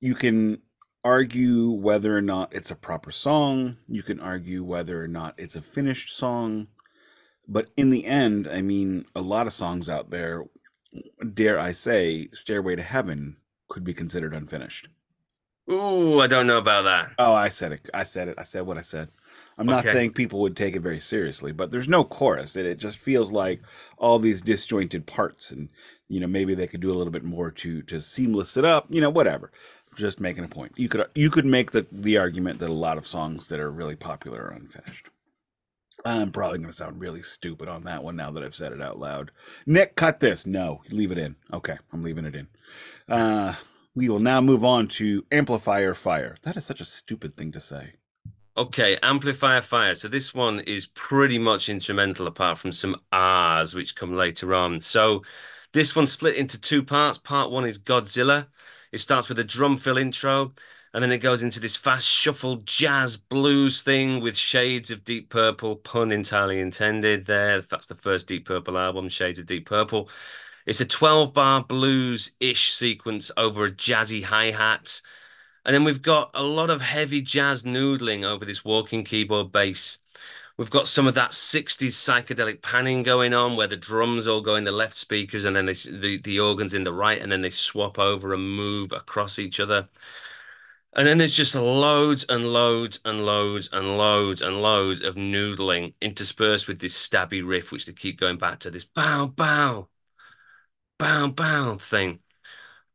[0.00, 0.62] you can
[1.04, 3.76] argue whether or not it's a proper song.
[3.88, 6.68] You can argue whether or not it's a finished song.
[7.48, 10.44] But in the end, I mean, a lot of songs out there,
[11.34, 13.36] dare I say, Stairway to Heaven
[13.72, 14.88] could be considered unfinished.
[15.70, 17.12] Ooh, I don't know about that.
[17.18, 17.88] Oh, I said it.
[17.94, 18.34] I said it.
[18.36, 19.08] I said what I said.
[19.56, 19.92] I'm not okay.
[19.92, 22.54] saying people would take it very seriously, but there's no chorus.
[22.56, 23.62] and it just feels like
[23.96, 25.70] all these disjointed parts, and
[26.08, 28.86] you know maybe they could do a little bit more to to seamless it up.
[28.90, 29.50] You know, whatever.
[29.96, 30.72] Just making a point.
[30.76, 33.70] You could you could make the the argument that a lot of songs that are
[33.70, 35.08] really popular are unfinished.
[36.04, 38.82] I'm probably going to sound really stupid on that one now that I've said it
[38.82, 39.30] out loud.
[39.66, 40.46] Nik, cut this.
[40.46, 41.36] No, leave it in.
[41.52, 42.48] Okay, I'm leaving it in.
[43.08, 43.54] Uh,
[43.94, 46.36] we will now move on to amplifier fire.
[46.42, 47.94] That is such a stupid thing to say.
[48.56, 49.94] Okay, amplifier fire.
[49.94, 54.80] So this one is pretty much instrumental apart from some R's which come later on.
[54.80, 55.22] So
[55.72, 57.16] this one's split into two parts.
[57.16, 58.48] Part one is Godzilla.
[58.92, 60.52] It starts with a drum fill intro,
[60.94, 65.30] and then it goes into this fast shuffle jazz blues thing with shades of Deep
[65.30, 67.60] Purple, pun entirely intended there.
[67.62, 70.08] That's the first Deep Purple album, Shades of Deep Purple.
[70.66, 75.00] It's a 12 bar blues ish sequence over a jazzy hi hat
[75.64, 79.98] and then we've got a lot of heavy jazz noodling over this walking keyboard bass.
[80.56, 84.56] We've got some of that 60s psychedelic panning going on where the drums all go
[84.56, 87.42] in the left speakers and then they, the, the organs in the right, and then
[87.42, 89.86] they swap over and move across each other.
[90.94, 95.94] And then there's just loads and loads and loads and loads and loads of noodling
[96.02, 99.88] interspersed with this stabby riff, which they keep going back to this bow, bow,
[100.98, 102.18] bow, bow thing.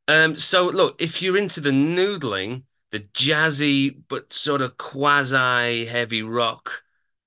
[0.07, 6.21] Um, so look, if you're into the noodling, the jazzy but sort of quasi heavy
[6.21, 6.83] rock,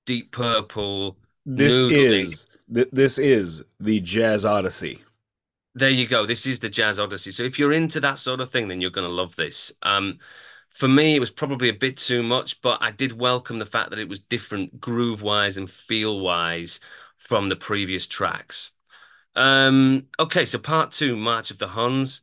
[0.06, 1.18] Deep Purple.
[1.44, 5.00] This noodling, is th- this is the Jazz Odyssey.
[5.74, 6.26] There you go.
[6.26, 7.32] This is the Jazz Odyssey.
[7.32, 9.72] So if you're into that sort of thing, then you're going to love this.
[9.82, 10.18] Um,
[10.70, 13.90] for me, it was probably a bit too much, but I did welcome the fact
[13.90, 16.80] that it was different groove wise and feel wise
[17.18, 18.72] from the previous tracks.
[19.34, 22.22] Um, okay, so part two, March of the Huns.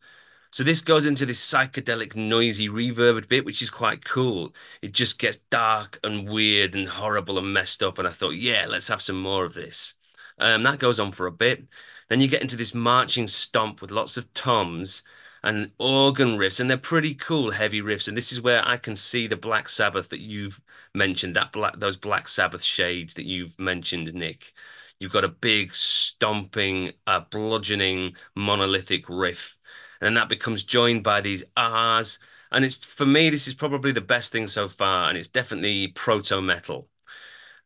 [0.50, 4.56] So this goes into this psychedelic, noisy reverb bit, which is quite cool.
[4.82, 8.00] It just gets dark and weird and horrible and messed up.
[8.00, 9.96] And I thought, yeah, let's have some more of this.
[10.40, 11.66] Um, that goes on for a bit.
[12.10, 15.04] Then you get into this marching stomp with lots of toms
[15.44, 18.08] and organ riffs, and they're pretty cool, heavy riffs.
[18.08, 20.62] And this is where I can see the Black Sabbath that you've
[20.94, 24.54] mentioned, that black those Black Sabbath shades that you've mentioned, Nik.
[25.00, 29.58] You've got a big stomping, uh, bludgeoning, monolithic riff,
[30.02, 32.20] and that becomes joined by these ahs.
[32.52, 35.90] And it's for me, this is probably the best thing so far, and it's definitely
[35.90, 36.90] proto metal.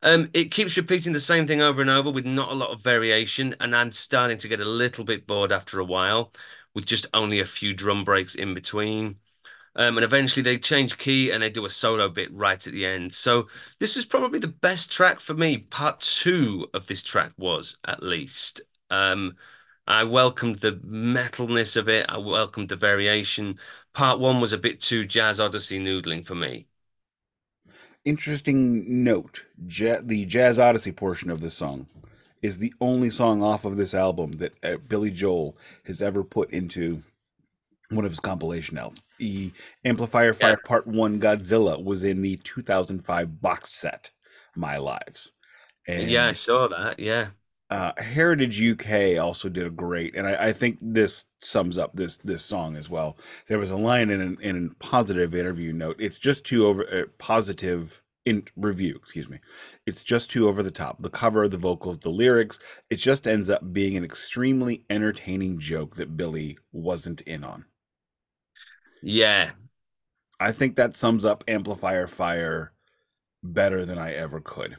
[0.04, 2.82] Um, it keeps repeating the same thing over and over with not a lot of
[2.82, 6.34] variation, and I'm starting to get a little bit bored after a while,
[6.74, 9.18] with just only a few drum breaks in between.
[9.76, 12.86] Um, and eventually they change key and they do a solo bit right at the
[12.86, 13.14] end.
[13.14, 13.48] So
[13.80, 15.60] this was probably the best track for me.
[15.60, 18.62] Part two of this track was at least.
[18.90, 19.36] Um,
[19.88, 22.06] I welcomed the metalness of it.
[22.10, 23.60] I welcomed the variation.
[23.94, 26.68] Part one was a bit too jazz odyssey noodling for me.
[28.04, 31.88] Interesting note: ja- the jazz odyssey portion of this song
[32.42, 36.52] is the only song off of this album that uh, Billy Joel has ever put
[36.52, 37.04] into
[37.90, 39.04] one of his compilation albums.
[39.20, 39.52] The
[39.86, 40.68] Amplifier Fire yeah.
[40.68, 44.12] Part 1 Godzilla was in the 2005 box set,
[44.56, 45.32] My Lives.
[45.88, 47.00] And, yeah, I saw that.
[47.00, 47.28] Yeah.
[47.70, 52.18] Uh, Heritage UK also did a great, and I, I, think this sums up this
[52.18, 53.18] this song as well.
[53.48, 55.96] There was a line in an, in a positive interview note.
[55.98, 58.96] It's just too over uh, positive in review.
[58.96, 59.40] Excuse me.
[59.86, 61.02] It's just too over the top.
[61.02, 62.60] The cover, the vocals, the lyrics.
[62.90, 67.66] It just ends up being an extremely entertaining joke that Billy wasn't in on.
[69.02, 69.52] Yeah.
[70.40, 72.74] I think that sums up Amplifier Fire
[73.44, 74.78] better than I ever could.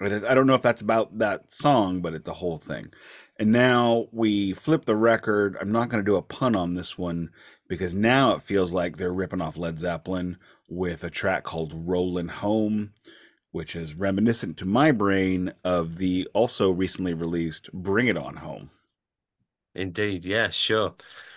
[0.00, 2.92] I don't know if that's about that song, but it's the whole thing.
[3.38, 5.56] And now we flip the record.
[5.60, 7.30] I'm not going to do a pun on this one
[7.68, 10.36] because now it feels like they're ripping off Led Zeppelin
[10.68, 12.92] with a track called Rollin' Home,
[13.52, 18.70] which is reminiscent to my brain of the also recently released Bring It On Home.
[19.74, 20.94] Indeed, yeah, sure.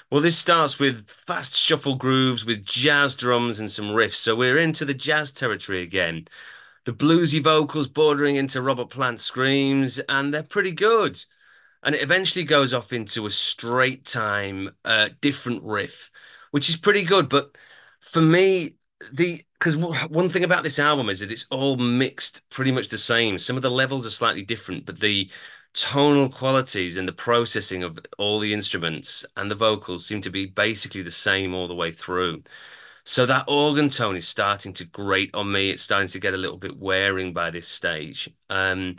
[0.09, 4.15] Well, this starts with fast shuffle grooves with jazz drums and some riffs.
[4.15, 6.27] So we're into the jazz territory again.
[6.85, 11.21] The bluesy vocals bordering into Robert Plant screams, and they're pretty good.
[11.83, 16.11] And it eventually goes off into a straight time, uh, different riff,
[16.51, 17.29] which is pretty good.
[17.29, 17.55] But
[17.99, 18.77] for me,
[19.13, 22.97] the because one thing about this album is that it's all mixed pretty much the
[22.97, 23.39] same.
[23.39, 25.31] Some of the levels are slightly different, but the
[25.73, 30.45] tonal qualities and the processing of all the instruments and the vocals seem to be
[30.47, 32.43] basically the same all the way through.
[33.03, 35.69] So that organ tone is starting to grate on me.
[35.69, 38.29] It's starting to get a little bit wearing by this stage.
[38.49, 38.97] Um,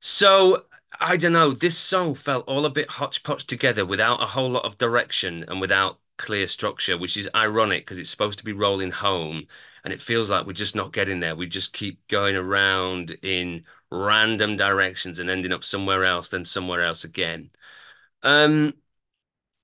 [0.00, 0.65] so
[1.00, 1.52] I don't know.
[1.52, 5.60] This song felt all a bit hodgepodge together without a whole lot of direction and
[5.60, 9.46] without clear structure, which is ironic because it's supposed to be rolling home
[9.84, 11.36] and it feels like we're just not getting there.
[11.36, 16.82] We just keep going around in random directions and ending up somewhere else, then somewhere
[16.82, 17.50] else again.
[18.22, 18.74] Um,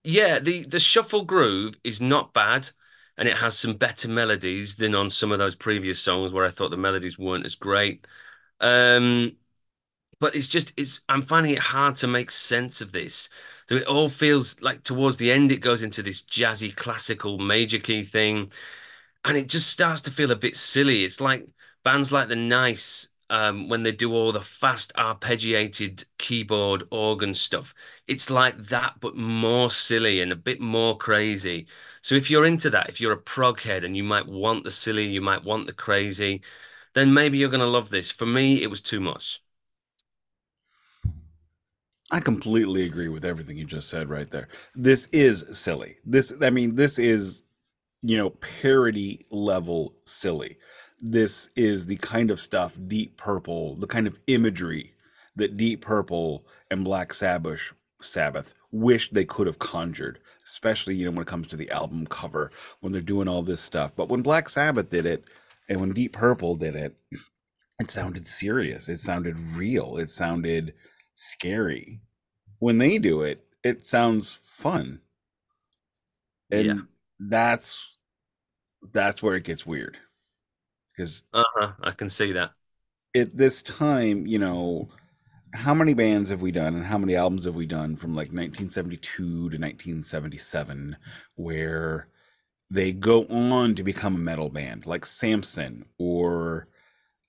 [0.05, 2.69] yeah, the the shuffle groove is not bad,
[3.17, 6.51] and it has some better melodies than on some of those previous songs where I
[6.51, 8.07] thought the melodies weren't as great.
[8.61, 9.37] Um,
[10.23, 13.29] but it's just it's I'm finding it hard to make sense of this.
[13.69, 17.81] So it all feels like towards the end it goes into this jazzy classical major
[17.81, 18.53] key thing,
[19.25, 21.05] and it just starts to feel a bit silly.
[21.05, 21.47] It's like
[21.85, 27.75] bands like the Nice um, when they do all the fast arpeggiated keyboard organ stuff.
[28.09, 31.67] It's like that, but more silly and a bit more crazy.
[32.03, 34.71] So if you're into that, if you're a prog head and you might want the
[34.71, 36.43] silly, you might want the crazy,
[36.95, 38.11] then maybe you're going to love this.
[38.11, 39.42] For me, it was too much.
[42.13, 44.49] I completely agree with everything you just said right there.
[44.75, 45.97] This is silly.
[46.05, 47.43] This, I mean, this is,
[48.03, 50.59] you know, parody level silly
[51.03, 54.95] this is the kind of stuff Deep Purple, the kind of imagery
[55.35, 61.11] that Deep Purple and Black Sabbath Sabbath wish they could have conjured, especially you know
[61.11, 62.51] when it comes to the album cover
[62.81, 63.93] when they're doing all this stuff.
[63.97, 65.25] But when Black Sabbath did it
[65.69, 66.97] and when Deep Purple did it,
[67.81, 68.89] it sounded serious.
[68.89, 69.97] It sounded real.
[69.97, 70.73] It sounded
[71.15, 72.01] scary.
[72.59, 75.01] When they do it, it sounds fun.
[76.51, 76.75] And yeah.
[77.19, 77.83] that's
[78.93, 79.97] that's where it gets weird
[80.97, 82.53] because uh-huh, I can see that.
[83.15, 84.89] At this time, you know,
[85.55, 88.29] how many bands have we done and how many albums have we done from like
[88.29, 90.97] 1972 to 1977
[91.37, 92.09] where
[92.71, 96.69] they go on to become a metal band like Samson or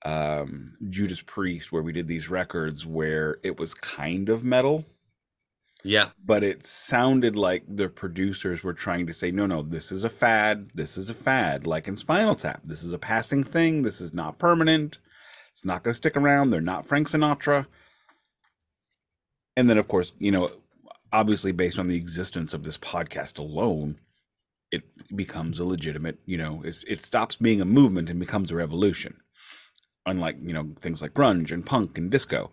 [0.04, 4.84] um, Judas Priest, where we did these records where it was kind of metal,
[5.82, 6.10] Yeah.
[6.24, 10.10] but it sounded like the producers were trying to say, no, no, this is a
[10.10, 10.70] fad.
[10.74, 11.66] This is a fad.
[11.66, 13.82] Like in Spinal Tap, this is a passing thing.
[13.82, 14.98] This is not permanent.
[15.52, 16.50] It's not going to stick around.
[16.50, 17.66] They're not Frank Sinatra.
[19.56, 20.50] And then, of course, you know,
[21.12, 23.96] obviously, based on the existence of this podcast alone,
[24.72, 24.82] it
[25.16, 29.14] becomes a legitimate, you know, it's, it stops being a movement and becomes a revolution.
[30.06, 32.52] Unlike, you know, things like grunge and punk and disco.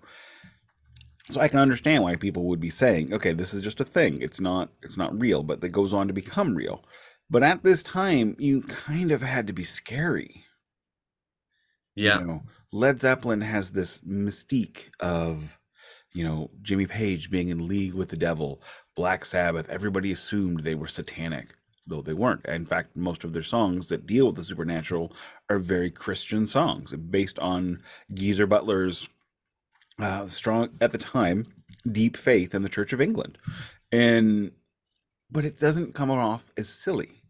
[1.31, 4.21] So I can understand why people would be saying, okay, this is just a thing.
[4.21, 6.83] It's not it's not real, but that goes on to become real.
[7.29, 10.43] But at this time, you kind of had to be scary.
[12.03, 12.19] You Yeah.
[12.19, 15.59] know, Led Zeppelin has this mystique of,
[16.13, 18.61] you know, Jimmy Page being in league with the devil,
[18.95, 21.55] Black Sabbath, everybody assumed they were satanic,
[21.87, 22.45] though they weren't.
[22.45, 25.13] In fact, most of their songs that deal with the supernatural
[25.49, 27.81] are very Christian songs based on
[28.13, 29.07] Geezer Butler's
[29.99, 31.45] uh, strong at the time
[31.91, 33.37] deep faith in the Church of England,
[33.91, 34.51] and
[35.31, 37.21] but it doesn't come off as silly.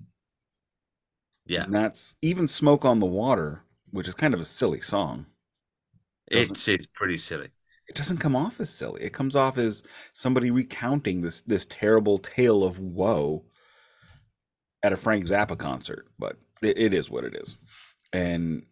[1.46, 1.64] Yeah.
[1.64, 5.28] And that's even "Smoke on the Water," which is kind of a silly song.
[6.28, 7.50] It's it's pretty silly.
[7.88, 9.04] it doesn't come off as silly.
[9.04, 9.84] It comes off as
[10.16, 13.46] somebody recounting this this terrible tale of woe
[14.84, 16.08] at a Frank Zappa concert.
[16.20, 17.58] But it, it is what it is,
[18.14, 18.64] and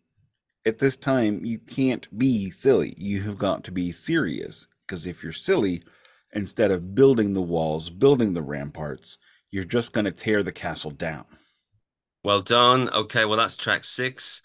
[0.66, 2.94] at this time you can't be silly.
[2.98, 5.82] You have got to be serious because if you're silly,
[6.34, 9.18] instead of building the walls, building the ramparts,
[9.52, 11.26] you're just going to tear the castle down.
[12.24, 12.90] Well done.
[12.90, 14.42] Okay, well that's track six.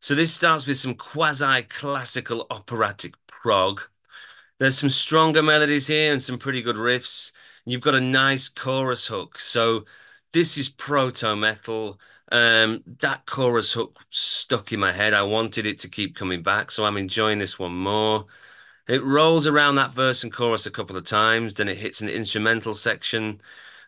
[0.00, 3.80] So this starts with some quasi-classical operatic prog.
[4.58, 7.32] There's some stronger melodies here and some pretty good riffs.
[7.64, 9.38] You've got a nice chorus hook.
[9.38, 9.84] So
[10.32, 12.00] this is proto metal.
[12.32, 15.14] Um, that chorus hook stuck in my head.
[15.14, 18.26] I wanted it to keep coming back, so I'm enjoying this one more.
[18.88, 22.08] It rolls around that verse and chorus a couple of times, then it hits an
[22.08, 23.40] instrumental section,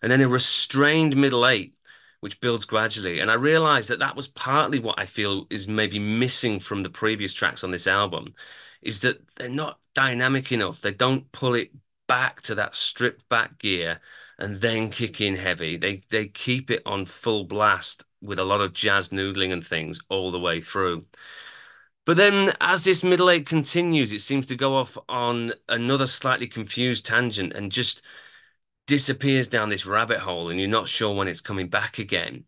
[0.03, 1.75] and then a restrained middle eight,
[2.21, 3.21] which builds gradually.
[3.21, 6.91] And I realized that that was partly what I feel is maybe missing from the
[6.91, 8.35] previous tracks on this album,
[8.83, 10.81] is that they're not dynamic enough.
[10.81, 11.71] They don't pull it
[12.09, 14.01] back to that stripped back gear
[14.43, 15.77] and then kick in heavy.
[15.77, 20.01] They they keep it on full blast with a lot of jazz noodling and things
[20.09, 21.07] all the way through.
[22.05, 26.49] But then, as this middle eight continues, it seems to go off on another slightly
[26.49, 28.03] confused tangent and just
[28.89, 32.45] disappears down this rabbit hole, and you're not sure when it's coming back again.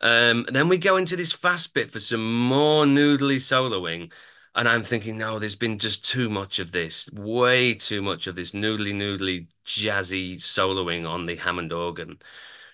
[0.00, 4.12] Um, then we go into this fast bit for some more noodly soloing,
[4.56, 8.34] and I'm thinking, no, there's been just too much of this, way too much of
[8.36, 12.18] this noodly, noodly, jazzy soloing on the Hammond organ.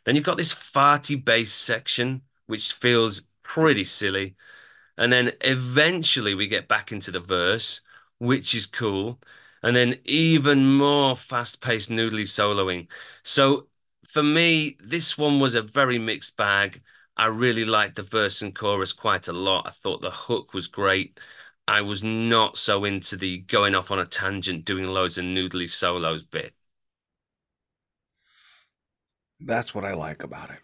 [0.05, 4.37] Then you've got this farty bass section, which feels pretty silly.
[4.97, 7.81] And then eventually we get back into the verse,
[8.19, 9.21] which is cool.
[9.63, 12.89] And then even more fast-paced noodly soloing.
[13.25, 13.67] So
[14.07, 16.83] for me, this one was a very mixed bag.
[17.17, 19.67] I really liked the verse and chorus quite a lot.
[19.67, 21.19] I thought the hook was great.
[21.67, 25.71] I was not so into the going off on a tangent, doing loads of noodly
[25.71, 26.55] solos bit.
[29.41, 30.61] That's what I like about it.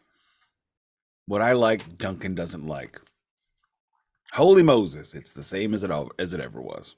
[1.26, 3.00] What I like, Duncan doesn't like.
[4.32, 6.96] Holy Moses, it's the same as it al- as it ever was.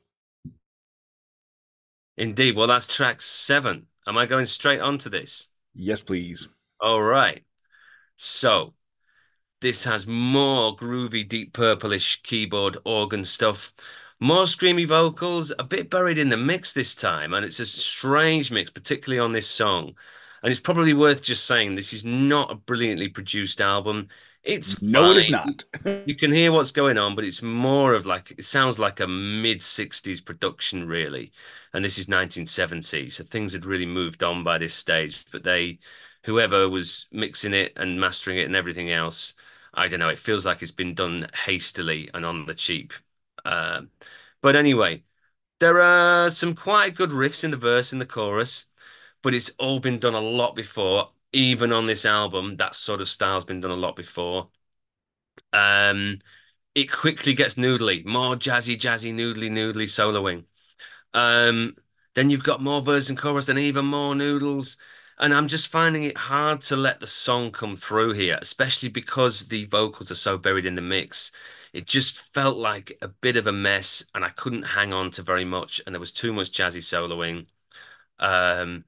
[2.17, 2.57] Indeed.
[2.57, 3.87] Well, that's track seven.
[4.07, 5.49] Am I going straight on to this?
[5.75, 6.49] Yes, please.
[6.81, 7.45] All right.
[8.17, 8.75] So
[9.61, 13.73] this has more groovy, deep purplish keyboard organ stuff,
[14.19, 18.51] more screamy vocals, a bit buried in the mix this time, and it's a strange
[18.51, 19.95] mix, particularly on this song.
[20.43, 24.09] And it's probably worth just saying this is not a brilliantly produced album.
[24.43, 25.65] It's No, it is not.
[26.07, 29.07] You can hear what's going on, but it's more of like it sounds like a
[29.07, 31.33] mid 60s production, really.
[31.75, 35.27] And this is 1970, so things had really moved on by this stage.
[35.31, 35.79] But they,
[36.25, 39.35] whoever was mixing it and mastering it and everything else,
[39.75, 42.93] I don't know, it feels like it's been done hastily and on the cheap.
[43.45, 43.91] Um,
[44.43, 45.05] but anyway,
[45.61, 48.67] there are some quite good riffs in the verse and the chorus,
[49.23, 51.11] but it's all been done a lot before.
[51.33, 54.51] Even on this album, that sort of style's been done a lot before.
[55.53, 56.21] Um,
[56.75, 60.45] it quickly gets noodly, more jazzy, jazzy, noodly, noodly soloing.
[61.15, 61.77] Um,
[62.15, 64.79] then you've got more verse and chorus and even more noodles.
[65.21, 69.47] And I'm just finding it hard to let the song come through here, especially because
[69.47, 71.31] the vocals are so buried in the mix.
[71.73, 75.23] It just felt like a bit of a mess, and I couldn't hang on to
[75.23, 77.47] very much, and there was too much jazzy soloing.
[78.21, 78.85] Um,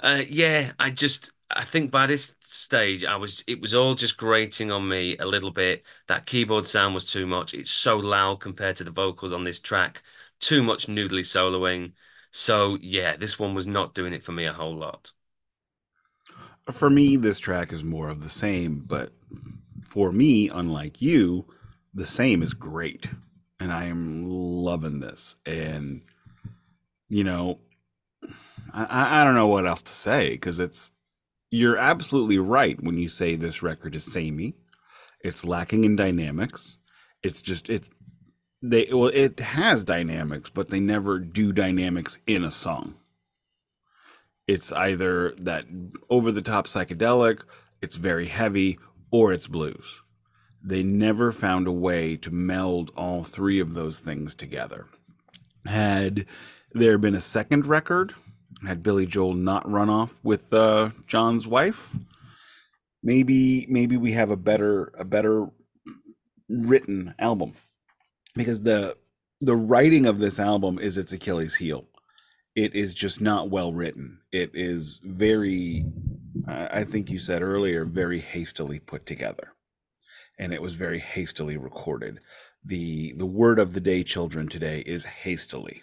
[0.00, 4.16] uh, yeah, I just I think by this stage, I was it was all just
[4.18, 5.84] grating on me a little bit.
[6.08, 7.54] That keyboard sound was too much.
[7.54, 10.02] It's so loud compared to the vocals on this track.
[10.40, 11.94] Too much noodly soloing.
[12.32, 15.12] So yeah, this one was not doing it for me a whole lot.
[16.70, 19.12] For me, this track is more of the same, but
[19.88, 21.46] for me, unlike you,
[21.92, 23.08] the same is great.
[23.58, 25.34] And I am loving this.
[25.44, 26.02] And,
[27.08, 27.58] you know,
[28.72, 30.92] I, I don't know what else to say because it's,
[31.50, 34.54] you're absolutely right when you say this record is samey.
[35.20, 36.78] It's lacking in dynamics.
[37.22, 37.90] It's just, it's,
[38.62, 42.94] they, well, it has dynamics, but they never do dynamics in a song.
[44.52, 45.64] It's either that
[46.10, 47.40] over the top psychedelic,
[47.80, 48.78] it's very heavy,
[49.10, 50.02] or it's blues.
[50.62, 54.88] They never found a way to meld all three of those things together.
[55.64, 56.26] Had
[56.72, 58.14] there been a second record,
[58.66, 61.96] had Billy Joel not run off with uh, John's wife,
[63.02, 65.46] maybe maybe we have a better a better
[66.50, 67.54] written album
[68.34, 68.98] because the
[69.40, 71.86] the writing of this album is its Achilles heel
[72.54, 74.20] it is just not well written.
[74.30, 75.86] It is very,
[76.46, 79.54] I think you said earlier, very hastily put together,
[80.38, 82.20] and it was very hastily recorded.
[82.64, 85.82] the The word of the day, children, today is hastily,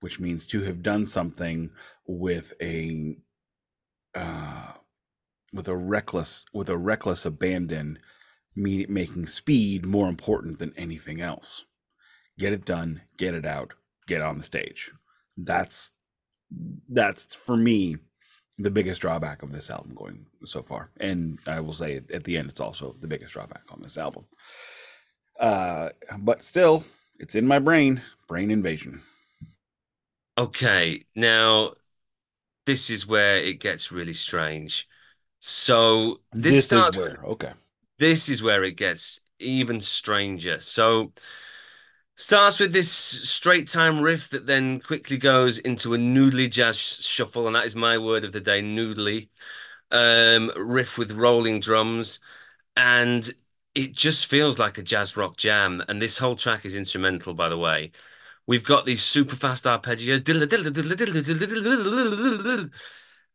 [0.00, 1.70] which means to have done something
[2.06, 3.16] with a,
[4.14, 4.72] uh,
[5.52, 7.98] with a reckless, with a reckless abandon,
[8.56, 11.64] making speed more important than anything else.
[12.38, 13.74] Get it done, get it out,
[14.06, 14.92] get on the stage
[15.44, 15.92] that's
[16.88, 17.96] that's for me
[18.58, 20.90] the biggest drawback of this album going so far.
[20.98, 24.26] And i will say at the end it's also the biggest drawback on this album.
[25.38, 26.84] Uh but still
[27.18, 29.02] it's in my brain brain invasion.
[30.36, 31.72] Okay now
[32.66, 34.88] this is where it gets really strange.
[35.40, 37.52] So this, this start, is where okay.
[37.98, 40.58] this is where it gets even stranger.
[40.58, 41.12] So
[42.16, 47.46] Starts with this straight time riff that then quickly goes into a noodly jazz shuffle,
[47.46, 49.28] and that is my word of the day, noodly.
[49.90, 52.20] Um, riff with rolling drums,
[52.76, 53.28] and
[53.74, 55.82] it just feels like a jazz rock jam.
[55.88, 57.92] And this whole track is instrumental, by the way.
[58.46, 60.24] We've got these super fast arpeggios,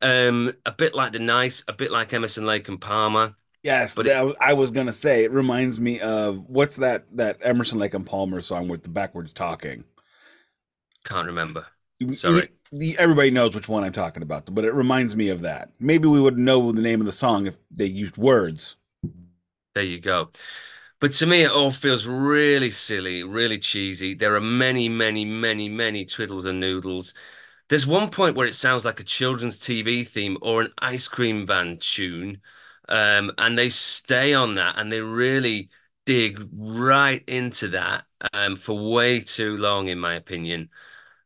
[0.01, 3.35] um, a bit like the Nice, a bit like Emerson Lake and Palmer.
[3.65, 7.79] Yes, but it, I was gonna say it reminds me of what's that that Emerson
[7.79, 9.83] Lake and Palmer song with the backwards talking.
[11.03, 11.65] Can't remember.
[12.11, 12.51] Sorry.
[12.99, 15.71] everybody knows which one I'm talking about, but it reminds me of that.
[15.79, 18.75] Maybe we would know the name of the song if they used words.
[19.73, 20.29] There you go.
[20.99, 24.13] But to me, it all feels really silly, really cheesy.
[24.13, 27.15] There are many, many, many, many twiddles and noodles.
[27.69, 31.47] There's one point where it sounds like a children's TV theme or an ice cream
[31.47, 32.41] van tune.
[32.87, 35.69] Um, and they stay on that and they really
[36.05, 40.69] dig right into that um, for way too long, in my opinion.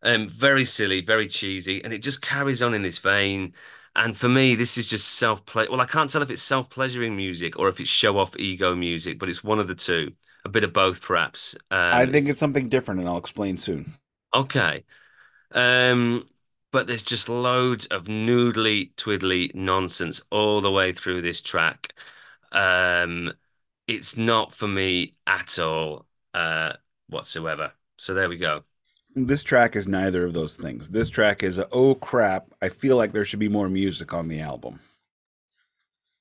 [0.01, 3.53] Um, very silly, very cheesy, and it just carries on in this vein.
[3.95, 5.67] And for me, this is just self play.
[5.69, 8.75] Well, I can't tell if it's self pleasuring music or if it's show off ego
[8.75, 10.13] music, but it's one of the two,
[10.45, 11.55] a bit of both, perhaps.
[11.69, 13.93] Um, I think it's something different, and I'll explain soon.
[14.33, 14.85] Okay.
[15.53, 16.25] Um,
[16.71, 21.93] but there's just loads of noodly twiddly nonsense all the way through this track.
[22.51, 23.33] Um,
[23.87, 26.73] it's not for me at all uh,
[27.07, 27.73] whatsoever.
[27.97, 28.63] So there we go.
[29.15, 30.89] This track is neither of those things.
[30.89, 34.27] This track is a, oh crap, I feel like there should be more music on
[34.27, 34.79] the album.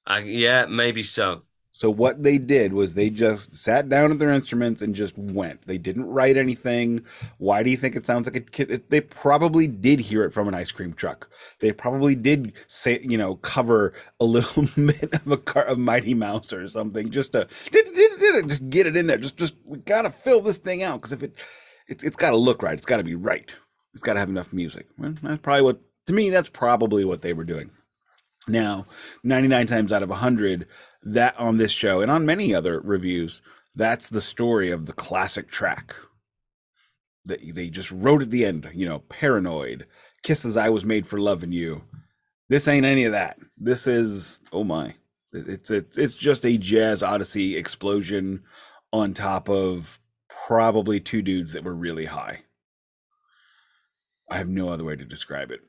[0.07, 1.43] Uh, yeah, maybe so.
[1.79, 5.65] So what they did was they just sat down at their instruments and just went.
[5.69, 7.05] They didn't write anything.
[7.37, 8.83] Why do you think it sounds like a kid?
[8.89, 11.31] They probably did hear it from an ice cream truck.
[11.61, 16.15] They probably did say, you know, cover a little bit of a car of Mighty
[16.15, 17.47] Mouse or something just to
[18.49, 19.19] just get it in there.
[19.19, 21.37] Just just we gotta fill this thing out because if it,
[21.87, 22.75] it it's got to look right.
[22.75, 23.55] It's got to be right.
[23.95, 24.89] It's got to have enough music.
[24.99, 26.31] Well, that's probably what to me.
[26.31, 27.71] That's probably what they were doing.
[28.49, 28.87] Now,
[29.25, 30.67] 99 times out of 100,
[31.03, 33.41] that on this show and on many other reviews,
[33.75, 35.95] that's the story of the classic track.
[37.25, 39.87] That they just wrote at the end, you know, paranoid,
[40.23, 41.83] kisses I was made for loving you.
[42.49, 43.39] This ain't any of that.
[43.57, 44.95] This is oh my.
[45.33, 48.43] It's it's it's just a jazz odyssey explosion
[48.93, 50.01] on top of
[50.47, 52.41] probably two dudes that were really high.
[54.31, 55.61] I have no other way to describe it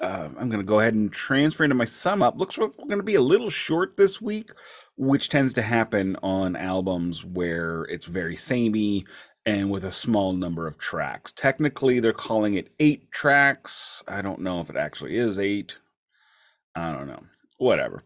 [0.00, 2.36] uh, I'm going to go ahead and transfer into my sum up.
[2.38, 4.50] Looks like we're going to be a little short this week,
[4.96, 9.06] which tends to happen on albums where it's very samey
[9.46, 11.32] and with a small number of tracks.
[11.32, 14.02] Technically, they're calling it eight tracks.
[14.08, 15.76] I don't know if it actually is eight.
[16.74, 17.22] I don't know.
[17.58, 18.02] whatever.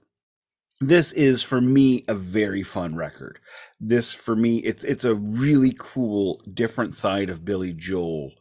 [0.80, 3.40] This is for me a very fun record.
[3.80, 8.32] This for me it's it's a really cool different side of Billy Joel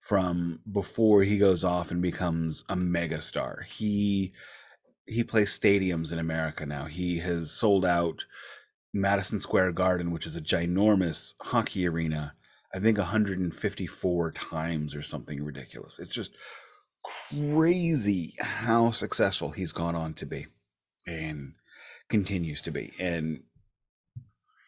[0.00, 3.64] from before he goes off and becomes a megastar.
[3.64, 4.32] He
[5.06, 6.84] he plays stadiums in America now.
[6.84, 8.24] He has sold out
[8.92, 12.34] Madison Square Garden, which is a ginormous hockey arena,
[12.74, 15.98] I think 154 times or something ridiculous.
[15.98, 16.32] It's just
[17.02, 20.46] crazy how successful he's gone on to be
[21.06, 21.54] and
[22.08, 22.92] continues to be.
[22.98, 23.42] And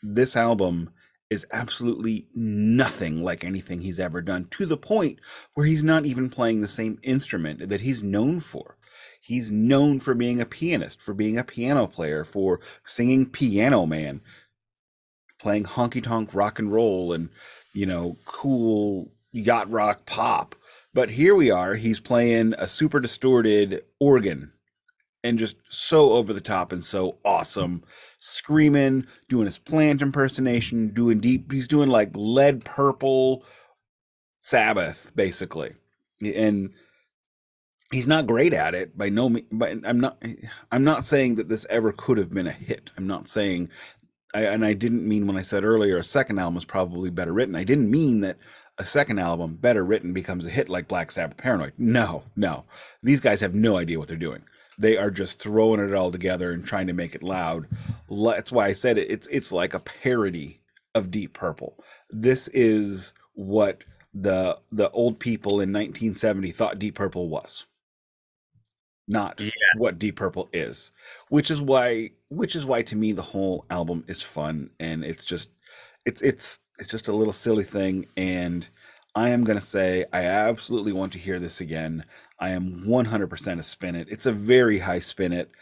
[0.03, 0.91] this album
[1.33, 5.19] is absolutely nothing like anything he's ever done to the point
[5.55, 8.77] where he's not even playing the same instrument that he's known for.
[9.21, 14.21] He's known for being a pianist, for being a piano player, for singing Piano Man,
[15.41, 17.31] playing honky tonk rock and roll and,
[17.73, 20.55] you know, cool yacht rock pop.
[20.93, 24.53] But here we are, he's playing a super distorted organ
[25.25, 27.83] and just so over the top and so awesome.
[28.19, 33.45] Screaming, doing his plant impersonation, doing deep, he's doing like lead purple
[34.41, 35.73] Sabbath, basically.
[36.21, 36.71] And
[37.93, 40.21] he's not great at it by no means but i'm not
[40.73, 42.91] i'm not saying that this ever could have been a hit.
[42.97, 43.69] I'm not saying
[44.35, 47.33] I, and i didn't mean when i said earlier a second album is probably better
[47.33, 47.55] written.
[47.55, 48.39] I didn't mean that
[48.79, 51.75] a second album better written becomes a hit like black sabbath paranoid.
[51.77, 52.65] No no.
[53.03, 54.43] These guys have no idea what they're doing
[54.83, 57.67] they are just throwing it all together and trying to make it loud
[58.11, 60.61] that's why i said it it's it's like a parody
[60.95, 63.83] of deep purple this is what
[64.15, 67.65] the the old people in 1970 thought deep purple was
[69.09, 69.51] not yeah.
[69.77, 70.93] what Deep Purple is,
[71.29, 75.25] which is why which is why to me the whole album is fun and it's
[75.25, 75.51] just
[76.07, 78.69] it's it's it's just a little silly thing and
[79.15, 82.05] I am going to say I absolutely want to hear this again.
[82.43, 84.09] I am 100% a spin it.
[84.11, 85.53] It's a very high spin it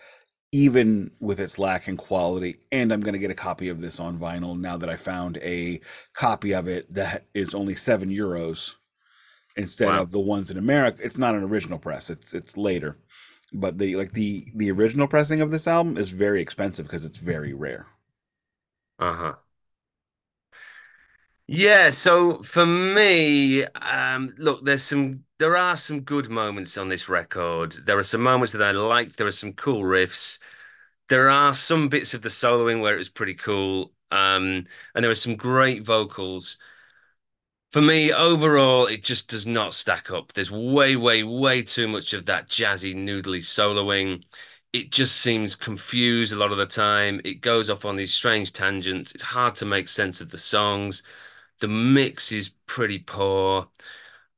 [0.51, 4.01] even with its lack in quality and I'm going to get a copy of this
[4.01, 5.81] on vinyl now that I found a
[6.15, 8.75] copy of it that is only 7 euros
[9.57, 10.01] instead wow.
[10.01, 11.03] of the ones in America.
[11.03, 12.09] It's not an original press.
[12.09, 12.97] It's it's later
[13.53, 17.19] but the like the the original pressing of this album is very expensive because it's
[17.19, 17.87] very rare.
[18.99, 19.35] Uh huh.
[21.53, 27.09] Yeah, so for me, um, look, there's some there are some good moments on this
[27.09, 27.73] record.
[27.87, 29.17] There are some moments that I like.
[29.17, 30.39] There are some cool riffs.
[31.09, 33.93] There are some bits of the soloing where it was pretty cool.
[34.13, 36.59] Um, and there are some great vocals
[37.71, 40.33] for me, overall, it just does not stack up.
[40.33, 44.25] There's way, way, way too much of that jazzy, noodly soloing.
[44.73, 47.21] It just seems confused a lot of the time.
[47.25, 49.15] It goes off on these strange tangents.
[49.15, 51.03] It's hard to make sense of the songs.
[51.61, 53.69] The mix is pretty poor.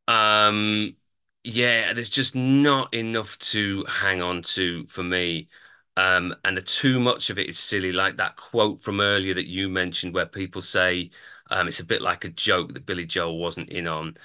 [0.08, 0.96] Um,
[1.44, 5.48] yeah, there's just not enough to hang on to for me.
[5.96, 9.48] Um, and the too much of it is silly, like that quote from earlier that
[9.48, 11.10] you mentioned, where people say,
[11.50, 14.16] um, it's a bit like a joke that Billy Joel wasn't in on.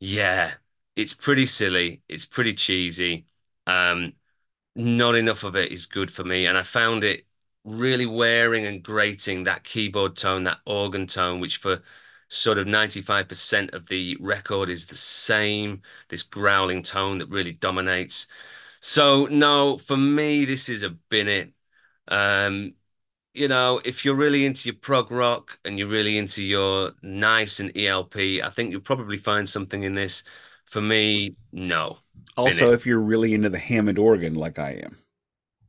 [0.00, 0.54] Yeah,
[0.96, 2.02] it's pretty silly.
[2.08, 3.26] It's pretty cheesy.
[3.66, 4.12] Um,
[4.76, 6.46] not enough of it is good for me.
[6.46, 7.26] And I found it
[7.64, 11.82] really wearing and grating that keyboard tone, that organ tone, which for
[12.28, 18.26] sort of 95% of the record is the same, this growling tone that really dominates.
[18.80, 21.52] So no, for me, this is a bin it.
[22.08, 22.74] Um,
[23.34, 27.60] you know, if you're really into your prog rock and you're really into your nice
[27.60, 30.22] and ELP, I think you'll probably find something in this.
[30.66, 31.98] For me, no.
[32.36, 34.98] Also, if you're really into the Hammond organ like I am.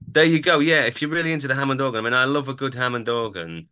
[0.07, 0.59] There you go.
[0.59, 3.09] Yeah, if you're really into the Hammond organ, I mean, I love a good Hammond
[3.09, 3.67] organ,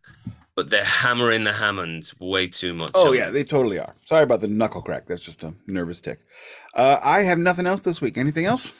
[0.55, 2.91] but they're hammering the Hammond way too much.
[2.93, 3.95] Oh, yeah, they totally are.
[4.05, 5.07] Sorry about the knuckle crack.
[5.07, 6.19] That's just a nervous tick.
[6.75, 8.17] Uh, I have nothing else this week.
[8.17, 8.71] Anything else?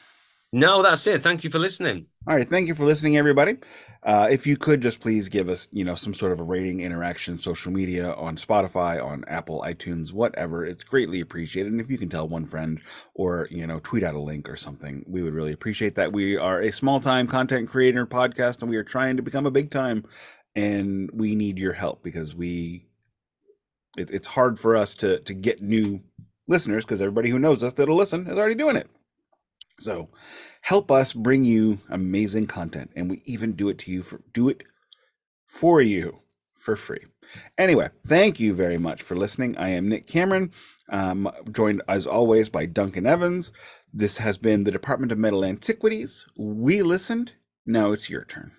[0.55, 1.24] No, that's it.
[1.24, 2.05] Thank you for listening.
[2.28, 2.47] All right.
[2.47, 3.57] Thank you for listening, everybody.
[4.03, 6.82] Uh, if you could just please give us, you know, some sort of a rating,
[6.82, 11.71] interaction, social media on Spotify, on Apple, iTunes, whatever, it's greatly appreciated.
[11.71, 12.80] And if you can tell one friend
[13.15, 16.13] or, you know, tweet out a link or something, we would really appreciate that.
[16.13, 19.51] We are a small time content creator podcast and we are trying to become a
[19.51, 20.05] big time.
[20.56, 22.86] And we need your help because we,
[23.97, 26.01] it, it's hard for us to, to get new
[26.47, 28.89] listeners because everybody who knows us that'll listen is already doing it.
[29.80, 30.10] So
[30.62, 34.49] help us bring you amazing content and we even do it to you for do
[34.49, 34.64] it
[35.45, 36.20] for you
[36.58, 37.06] for free.
[37.58, 39.58] Anyway, thank you very much for listening.
[39.58, 40.51] I am Nik Cameron,
[40.89, 43.51] um, joined as always by Duncan Evans.
[43.93, 46.26] This has been the Department of Metal Antiquities.
[46.38, 47.34] We listened.
[47.66, 48.51] Now it's your turn.